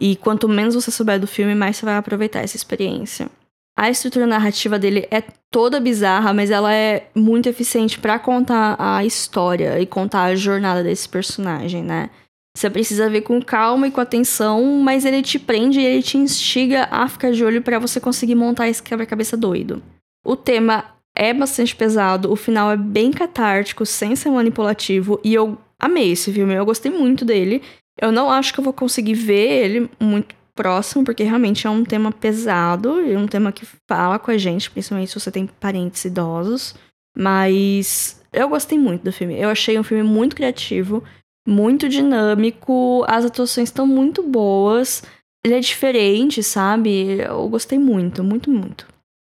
E 0.00 0.16
quanto 0.16 0.48
menos 0.48 0.74
você 0.74 0.90
souber 0.90 1.20
do 1.20 1.26
filme, 1.26 1.54
mais 1.54 1.76
você 1.76 1.84
vai 1.84 1.96
aproveitar 1.96 2.40
essa 2.40 2.56
experiência. 2.56 3.30
A 3.76 3.90
estrutura 3.90 4.26
narrativa 4.26 4.78
dele 4.78 5.06
é 5.10 5.22
toda 5.50 5.80
bizarra, 5.80 6.32
mas 6.32 6.50
ela 6.50 6.72
é 6.72 7.08
muito 7.14 7.48
eficiente 7.48 7.98
para 7.98 8.18
contar 8.18 8.76
a 8.78 9.04
história 9.04 9.80
e 9.80 9.86
contar 9.86 10.24
a 10.24 10.34
jornada 10.34 10.82
desse 10.82 11.08
personagem, 11.08 11.82
né? 11.82 12.10
Você 12.56 12.70
precisa 12.70 13.10
ver 13.10 13.22
com 13.22 13.42
calma 13.42 13.88
e 13.88 13.90
com 13.90 14.00
atenção, 14.00 14.64
mas 14.80 15.04
ele 15.04 15.22
te 15.22 15.38
prende 15.38 15.80
e 15.80 15.84
ele 15.84 16.02
te 16.02 16.16
instiga 16.16 16.86
a 16.90 17.08
ficar 17.08 17.32
de 17.32 17.44
olho 17.44 17.60
para 17.60 17.80
você 17.80 18.00
conseguir 18.00 18.36
montar 18.36 18.68
esse 18.68 18.82
quebra-cabeça 18.82 19.36
doido. 19.36 19.82
O 20.24 20.36
tema 20.36 20.84
é 21.16 21.34
bastante 21.34 21.74
pesado, 21.74 22.30
o 22.30 22.36
final 22.36 22.70
é 22.70 22.76
bem 22.76 23.10
catártico, 23.10 23.84
sem 23.84 24.14
ser 24.14 24.30
manipulativo, 24.30 25.20
e 25.24 25.34
eu 25.34 25.58
amei 25.78 26.12
esse 26.12 26.32
filme, 26.32 26.54
eu 26.54 26.64
gostei 26.64 26.90
muito 26.90 27.24
dele. 27.24 27.62
Eu 28.00 28.10
não 28.10 28.30
acho 28.30 28.52
que 28.52 28.60
eu 28.60 28.64
vou 28.64 28.72
conseguir 28.72 29.14
ver 29.14 29.64
ele 29.64 29.90
muito 30.00 30.34
próximo, 30.54 31.04
porque 31.04 31.24
realmente 31.24 31.66
é 31.66 31.70
um 31.70 31.84
tema 31.84 32.12
pesado 32.12 33.00
e 33.00 33.16
um 33.16 33.26
tema 33.26 33.52
que 33.52 33.66
fala 33.88 34.18
com 34.18 34.30
a 34.30 34.38
gente, 34.38 34.70
principalmente 34.70 35.10
se 35.10 35.20
você 35.20 35.30
tem 35.30 35.46
parentes 35.46 36.04
idosos. 36.04 36.74
Mas 37.16 38.20
eu 38.32 38.48
gostei 38.48 38.78
muito 38.78 39.02
do 39.02 39.12
filme. 39.12 39.38
Eu 39.38 39.48
achei 39.48 39.78
um 39.78 39.84
filme 39.84 40.02
muito 40.02 40.34
criativo, 40.34 41.02
muito 41.46 41.88
dinâmico, 41.88 43.04
as 43.06 43.24
atuações 43.24 43.68
estão 43.68 43.86
muito 43.86 44.22
boas. 44.22 45.02
Ele 45.44 45.54
é 45.54 45.60
diferente, 45.60 46.42
sabe? 46.42 47.20
Eu 47.20 47.48
gostei 47.48 47.78
muito, 47.78 48.24
muito, 48.24 48.50
muito. 48.50 48.86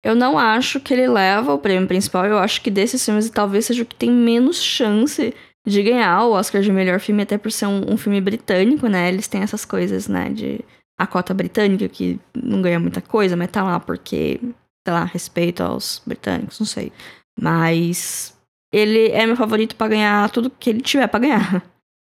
Eu 0.03 0.15
não 0.15 0.37
acho 0.37 0.79
que 0.79 0.93
ele 0.93 1.07
leva 1.07 1.53
o 1.53 1.59
prêmio 1.59 1.87
principal, 1.87 2.25
eu 2.25 2.37
acho 2.37 2.61
que 2.61 2.71
desses 2.71 3.03
filmes 3.03 3.29
talvez 3.29 3.65
seja 3.65 3.83
o 3.83 3.85
que 3.85 3.95
tem 3.95 4.09
menos 4.09 4.61
chance 4.61 5.33
de 5.67 5.83
ganhar 5.83 6.23
o 6.23 6.31
Oscar 6.31 6.61
de 6.61 6.71
melhor 6.71 6.99
filme, 6.99 7.23
até 7.23 7.37
por 7.37 7.51
ser 7.51 7.65
um, 7.67 7.93
um 7.93 7.97
filme 7.97 8.21
britânico, 8.21 8.87
né? 8.87 9.09
Eles 9.09 9.27
têm 9.27 9.41
essas 9.41 9.65
coisas, 9.65 10.07
né? 10.07 10.29
De 10.29 10.61
a 10.97 11.05
cota 11.05 11.33
britânica, 11.33 11.87
que 11.87 12.19
não 12.33 12.61
ganha 12.61 12.79
muita 12.79 13.01
coisa, 13.01 13.35
mas 13.35 13.51
tá 13.51 13.63
lá 13.63 13.79
porque, 13.79 14.39
sei 14.85 14.93
lá, 14.93 15.03
respeito 15.03 15.61
aos 15.61 16.01
britânicos, 16.05 16.59
não 16.59 16.67
sei. 16.67 16.91
Mas 17.39 18.37
ele 18.73 19.09
é 19.09 19.25
meu 19.25 19.35
favorito 19.35 19.75
para 19.75 19.89
ganhar 19.89 20.29
tudo 20.29 20.49
que 20.49 20.69
ele 20.69 20.81
tiver 20.81 21.07
para 21.07 21.19
ganhar. 21.19 21.63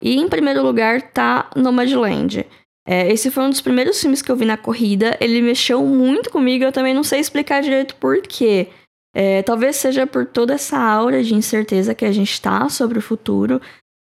E 0.02 0.16
em 0.16 0.28
primeiro 0.28 0.62
lugar 0.62 1.00
tá 1.00 1.50
Nomadland. 1.57 2.46
É, 2.87 3.11
esse 3.11 3.30
foi 3.30 3.44
um 3.44 3.50
dos 3.50 3.62
primeiros 3.62 4.00
filmes 4.00 4.20
que 4.20 4.30
eu 4.30 4.37
vi 4.37 4.44
na 4.44 4.57
corrida. 4.57 5.16
Ele 5.20 5.40
mexeu 5.40 5.85
muito 5.85 6.30
comigo, 6.30 6.64
eu 6.64 6.72
também 6.72 6.94
não 6.94 7.02
sei 7.02 7.20
explicar 7.20 7.62
direito 7.62 7.96
por 7.96 8.20
quê. 8.20 8.68
É, 9.14 9.42
talvez 9.42 9.76
seja 9.76 10.07
por 10.07 10.26
toda 10.26 10.54
essa 10.54 10.76
aura 10.76 11.22
de 11.22 11.35
incerteza 11.35 11.94
que 11.94 12.04
a 12.04 12.12
gente 12.12 12.40
tá 12.40 12.68
sobre 12.68 12.98
o 12.98 13.02
futuro. 13.02 13.61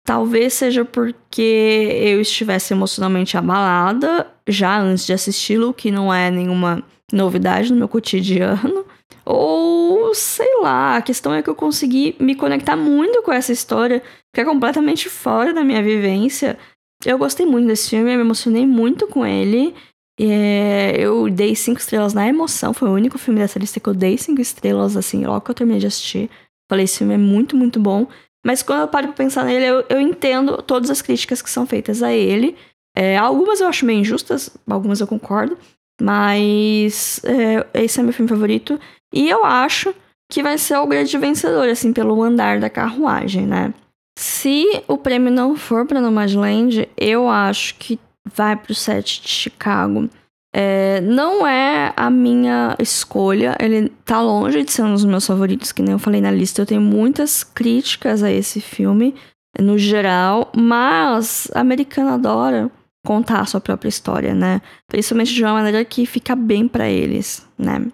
Talvez 0.05 0.53
seja 0.53 0.85
porque 0.85 1.99
eu 2.01 2.21
estivesse 2.21 2.73
emocionalmente 2.73 3.37
abalada 3.37 4.27
já 4.47 4.79
antes 4.79 5.05
de 5.05 5.13
assisti-lo, 5.13 5.73
que 5.73 5.91
não 5.91 6.13
é 6.13 6.31
nenhuma 6.31 6.83
novidade 7.11 7.71
no 7.71 7.77
meu 7.77 7.87
cotidiano. 7.87 8.85
Ou 9.25 10.13
sei 10.15 10.59
lá, 10.61 10.97
a 10.97 11.01
questão 11.01 11.33
é 11.33 11.41
que 11.41 11.49
eu 11.49 11.55
consegui 11.55 12.15
me 12.19 12.35
conectar 12.35 12.75
muito 12.75 13.21
com 13.21 13.31
essa 13.31 13.51
história, 13.51 14.01
que 14.33 14.41
é 14.41 14.45
completamente 14.45 15.09
fora 15.09 15.53
da 15.53 15.63
minha 15.63 15.83
vivência. 15.83 16.57
Eu 17.05 17.17
gostei 17.17 17.45
muito 17.45 17.67
desse 17.67 17.91
filme, 17.91 18.11
eu 18.11 18.17
me 18.17 18.23
emocionei 18.23 18.65
muito 18.65 19.07
com 19.07 19.25
ele. 19.25 19.73
É, 20.19 20.95
eu 20.97 21.29
dei 21.29 21.55
cinco 21.55 21.79
estrelas 21.79 22.13
na 22.13 22.27
emoção, 22.27 22.73
foi 22.73 22.89
o 22.89 22.93
único 22.93 23.17
filme 23.17 23.39
dessa 23.39 23.57
lista 23.57 23.79
que 23.79 23.87
eu 23.87 23.93
dei 23.93 24.17
cinco 24.17 24.41
estrelas, 24.41 24.97
assim, 24.97 25.23
logo 25.25 25.41
que 25.41 25.51
eu 25.51 25.55
terminei 25.55 25.79
de 25.79 25.87
assistir. 25.87 26.29
Falei, 26.69 26.85
esse 26.85 26.97
filme 26.97 27.13
é 27.13 27.17
muito, 27.17 27.55
muito 27.55 27.79
bom. 27.79 28.07
Mas 28.45 28.61
quando 28.61 28.81
eu 28.81 28.87
paro 28.87 29.07
pra 29.07 29.15
pensar 29.15 29.45
nele, 29.45 29.65
eu, 29.65 29.85
eu 29.89 29.99
entendo 29.99 30.61
todas 30.61 30.89
as 30.89 31.01
críticas 31.01 31.41
que 31.41 31.49
são 31.49 31.65
feitas 31.65 32.03
a 32.03 32.11
ele. 32.11 32.55
É, 32.95 33.17
algumas 33.17 33.61
eu 33.61 33.67
acho 33.67 33.85
meio 33.85 33.99
injustas, 33.99 34.49
algumas 34.67 34.99
eu 34.99 35.07
concordo. 35.07 35.57
Mas 36.01 37.21
é, 37.23 37.83
esse 37.83 37.99
é 37.99 38.03
meu 38.03 38.13
filme 38.13 38.29
favorito. 38.29 38.79
E 39.13 39.29
eu 39.29 39.45
acho 39.45 39.93
que 40.31 40.43
vai 40.43 40.57
ser 40.57 40.77
o 40.77 40.87
grande 40.87 41.17
vencedor, 41.17 41.67
assim, 41.67 41.91
pelo 41.91 42.21
andar 42.21 42.59
da 42.59 42.69
carruagem, 42.69 43.47
né? 43.47 43.73
Se 44.17 44.65
o 44.87 44.97
prêmio 44.97 45.31
não 45.31 45.55
for 45.55 45.85
para 45.85 46.01
Nomadland, 46.01 46.87
eu 46.97 47.27
acho 47.27 47.75
que 47.75 47.99
vai 48.35 48.55
pro 48.55 48.75
set 48.75 49.21
de 49.21 49.29
Chicago. 49.29 50.09
É, 50.53 50.99
não 51.01 51.45
é 51.45 51.93
a 51.95 52.09
minha 52.09 52.75
escolha, 52.79 53.55
ele 53.59 53.89
tá 54.03 54.21
longe 54.21 54.63
de 54.63 54.71
ser 54.71 54.83
um 54.83 54.93
dos 54.93 55.05
meus 55.05 55.25
favoritos, 55.25 55.71
que 55.71 55.81
nem 55.81 55.93
eu 55.93 55.99
falei 55.99 56.21
na 56.21 56.31
lista. 56.31 56.61
Eu 56.61 56.65
tenho 56.65 56.81
muitas 56.81 57.43
críticas 57.43 58.21
a 58.23 58.31
esse 58.31 58.59
filme, 58.59 59.15
no 59.59 59.77
geral, 59.77 60.51
mas 60.55 61.49
a 61.53 61.61
americana 61.61 62.15
adora 62.15 62.69
contar 63.05 63.41
a 63.41 63.45
sua 63.45 63.61
própria 63.61 63.89
história, 63.89 64.35
né? 64.35 64.61
Principalmente 64.87 65.33
de 65.33 65.43
uma 65.43 65.53
maneira 65.53 65.83
que 65.85 66.05
fica 66.05 66.35
bem 66.35 66.67
para 66.67 66.89
eles, 66.89 67.47
né? 67.57 67.85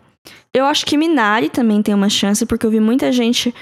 Eu 0.53 0.65
acho 0.65 0.85
que 0.85 0.97
Minari 0.97 1.49
também 1.49 1.81
tem 1.81 1.93
uma 1.93 2.09
chance, 2.09 2.45
porque 2.45 2.65
eu 2.65 2.71
vi 2.71 2.79
muita 2.79 3.11
gente 3.11 3.53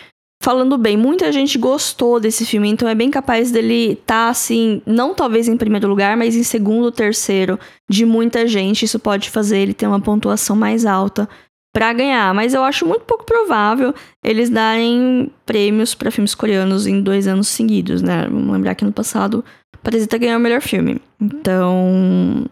falando 0.41 0.77
bem. 0.77 0.97
Muita 0.97 1.31
gente 1.31 1.57
gostou 1.57 2.19
desse 2.19 2.45
filme, 2.45 2.69
então 2.69 2.87
é 2.87 2.93
bem 2.93 3.09
capaz 3.09 3.49
dele 3.51 3.93
estar 3.93 4.25
tá, 4.25 4.29
assim, 4.29 4.81
não 4.85 5.13
talvez 5.13 5.47
em 5.47 5.57
primeiro 5.57 5.87
lugar, 5.87 6.17
mas 6.17 6.35
em 6.35 6.43
segundo, 6.43 6.91
terceiro 6.91 7.57
de 7.89 8.05
muita 8.05 8.45
gente. 8.45 8.85
Isso 8.85 8.99
pode 8.99 9.29
fazer 9.29 9.59
ele 9.59 9.73
ter 9.73 9.87
uma 9.87 10.01
pontuação 10.01 10.55
mais 10.55 10.85
alta 10.85 11.27
para 11.73 11.91
ganhar, 11.91 12.33
mas 12.35 12.53
eu 12.53 12.63
acho 12.63 12.85
muito 12.85 13.01
pouco 13.01 13.25
provável 13.25 13.95
eles 14.23 14.47
darem 14.47 15.31
prêmios 15.43 15.95
para 15.95 16.11
filmes 16.11 16.35
coreanos 16.35 16.85
em 16.85 17.01
dois 17.01 17.27
anos 17.27 17.47
seguidos, 17.47 18.01
né? 18.01 18.27
Vamos 18.29 18.53
lembrar 18.53 18.75
que 18.75 18.85
no 18.85 18.91
passado 18.91 19.43
Parasita 19.81 20.17
ganhou 20.17 20.37
o 20.37 20.41
melhor 20.41 20.61
filme. 20.61 21.01
Então, 21.19 22.45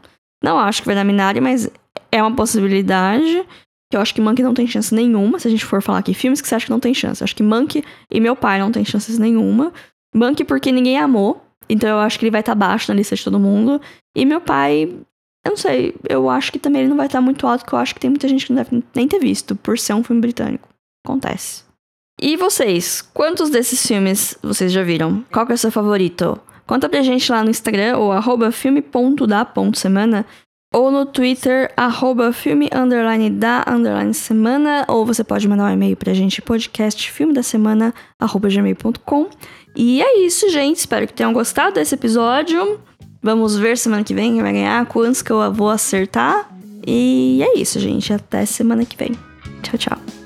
não 0.44 0.58
acho 0.58 0.82
que 0.82 0.88
vai 0.88 0.96
dar 0.96 1.04
Minari, 1.04 1.40
mas 1.40 1.70
é 2.12 2.22
uma 2.22 2.36
possibilidade. 2.36 3.46
Que 3.92 3.98
eu 3.98 4.02
acho 4.02 4.16
que 4.16 4.22
Monkey 4.22 4.42
não 4.42 4.54
tem 4.54 4.66
chance 4.66 4.96
nenhuma, 4.96 5.38
se 5.38 5.50
a 5.50 5.52
gente 5.52 5.66
for 5.66 5.82
falar 5.82 6.00
aqui 6.00 6.14
filmes 6.14 6.40
que 6.40 6.48
você 6.48 6.56
acha 6.56 6.66
que 6.66 6.72
não 6.72 6.80
tem 6.80 6.94
chance. 6.94 7.22
Eu 7.22 7.26
acho 7.26 7.36
que 7.36 7.44
Monkey 7.44 7.84
e 8.10 8.20
Meu 8.22 8.38
Pai 8.38 8.58
não 8.58 8.72
tem 8.72 8.86
chances 8.86 9.20
nenhuma. 9.20 9.74
Monkey 10.16 10.46
porque 10.46 10.72
ninguém 10.72 10.98
amou, 10.98 11.44
então 11.70 11.90
eu 11.90 12.00
acho 12.00 12.18
que 12.18 12.24
ele 12.24 12.32
vai 12.32 12.40
estar 12.40 12.54
tá 12.54 12.56
baixo 12.68 12.90
na 12.90 12.96
lista 12.96 13.18
de 13.18 13.24
todo 13.24 13.38
mundo. 13.38 13.82
E 14.16 14.26
Meu 14.26 14.40
Pai, 14.40 14.84
eu 15.46 15.50
não 15.50 15.58
sei, 15.58 15.94
eu 16.08 16.30
acho 16.30 16.54
que 16.54 16.58
também 16.58 16.84
ele 16.84 16.90
não 16.90 16.96
vai 16.96 17.08
estar 17.08 17.18
tá 17.18 17.22
muito 17.22 17.46
alto, 17.46 17.62
porque 17.62 17.76
eu 17.76 17.80
acho 17.80 17.94
que 17.94 18.00
tem 18.00 18.10
muita 18.10 18.30
gente 18.30 18.46
que 18.46 18.54
não 18.54 18.64
deve 18.64 18.82
nem 18.96 19.10
ter 19.10 19.20
visto, 19.20 19.58
por 19.58 19.78
ser 19.78 19.94
um 19.94 20.04
filme 20.04 20.22
britânico. 20.22 20.70
Acontece. 21.06 21.64
E 22.22 22.38
vocês, 22.38 23.02
quantos 23.02 23.50
desses 23.50 23.86
filmes 23.86 24.38
vocês 24.42 24.72
já 24.72 24.84
viram? 24.84 25.26
Qual 25.32 25.46
que 25.46 25.52
é 25.52 25.56
o 25.56 25.58
seu 25.58 25.72
favorito? 25.72 26.40
Conta 26.66 26.88
pra 26.88 27.02
gente 27.02 27.30
lá 27.30 27.44
no 27.44 27.50
Instagram, 27.50 27.98
ou 27.98 28.14
arroba 28.14 28.52
filme.da.semana, 28.52 30.26
ou 30.74 30.90
no 30.90 31.06
Twitter, 31.06 31.72
arroba 31.76 32.32
filme 32.32 32.70
underline 32.74 33.30
da 33.30 33.66
underline 33.68 34.14
semana, 34.14 34.86
ou 34.88 35.06
você 35.06 35.24
pode 35.24 35.48
mandar 35.48 35.66
um 35.66 35.74
e-mail 35.74 35.98
pra 35.98 36.14
gente, 36.14 36.42
podcast 36.42 37.12
filme 37.12 37.34
da 37.34 37.44
semana, 37.44 37.94
arroba 38.18 38.48
gmail.com. 38.48 39.30
E 39.76 40.02
é 40.02 40.26
isso, 40.26 40.50
gente. 40.50 40.78
Espero 40.78 41.08
que 41.08 41.14
tenham 41.14 41.34
gostado 41.34 41.76
desse 41.76 41.96
episódio. 41.96 42.80
Vamos 43.22 43.58
ver 43.58 43.78
semana 43.78 44.04
que 44.04 44.14
vem 44.14 44.34
quem 44.34 44.42
vai 44.42 44.54
ganhar, 44.54 44.86
quantos 44.86 45.22
que 45.22 45.32
eu 45.32 45.54
vou 45.54 45.70
acertar. 45.70 46.50
E 46.86 47.44
é 47.44 47.60
isso, 47.60 47.80
gente. 47.80 48.12
Até 48.14 48.46
semana 48.46 48.86
que 48.86 48.98
vem. 48.98 49.12
Tchau, 49.62 49.78
tchau. 49.78 50.21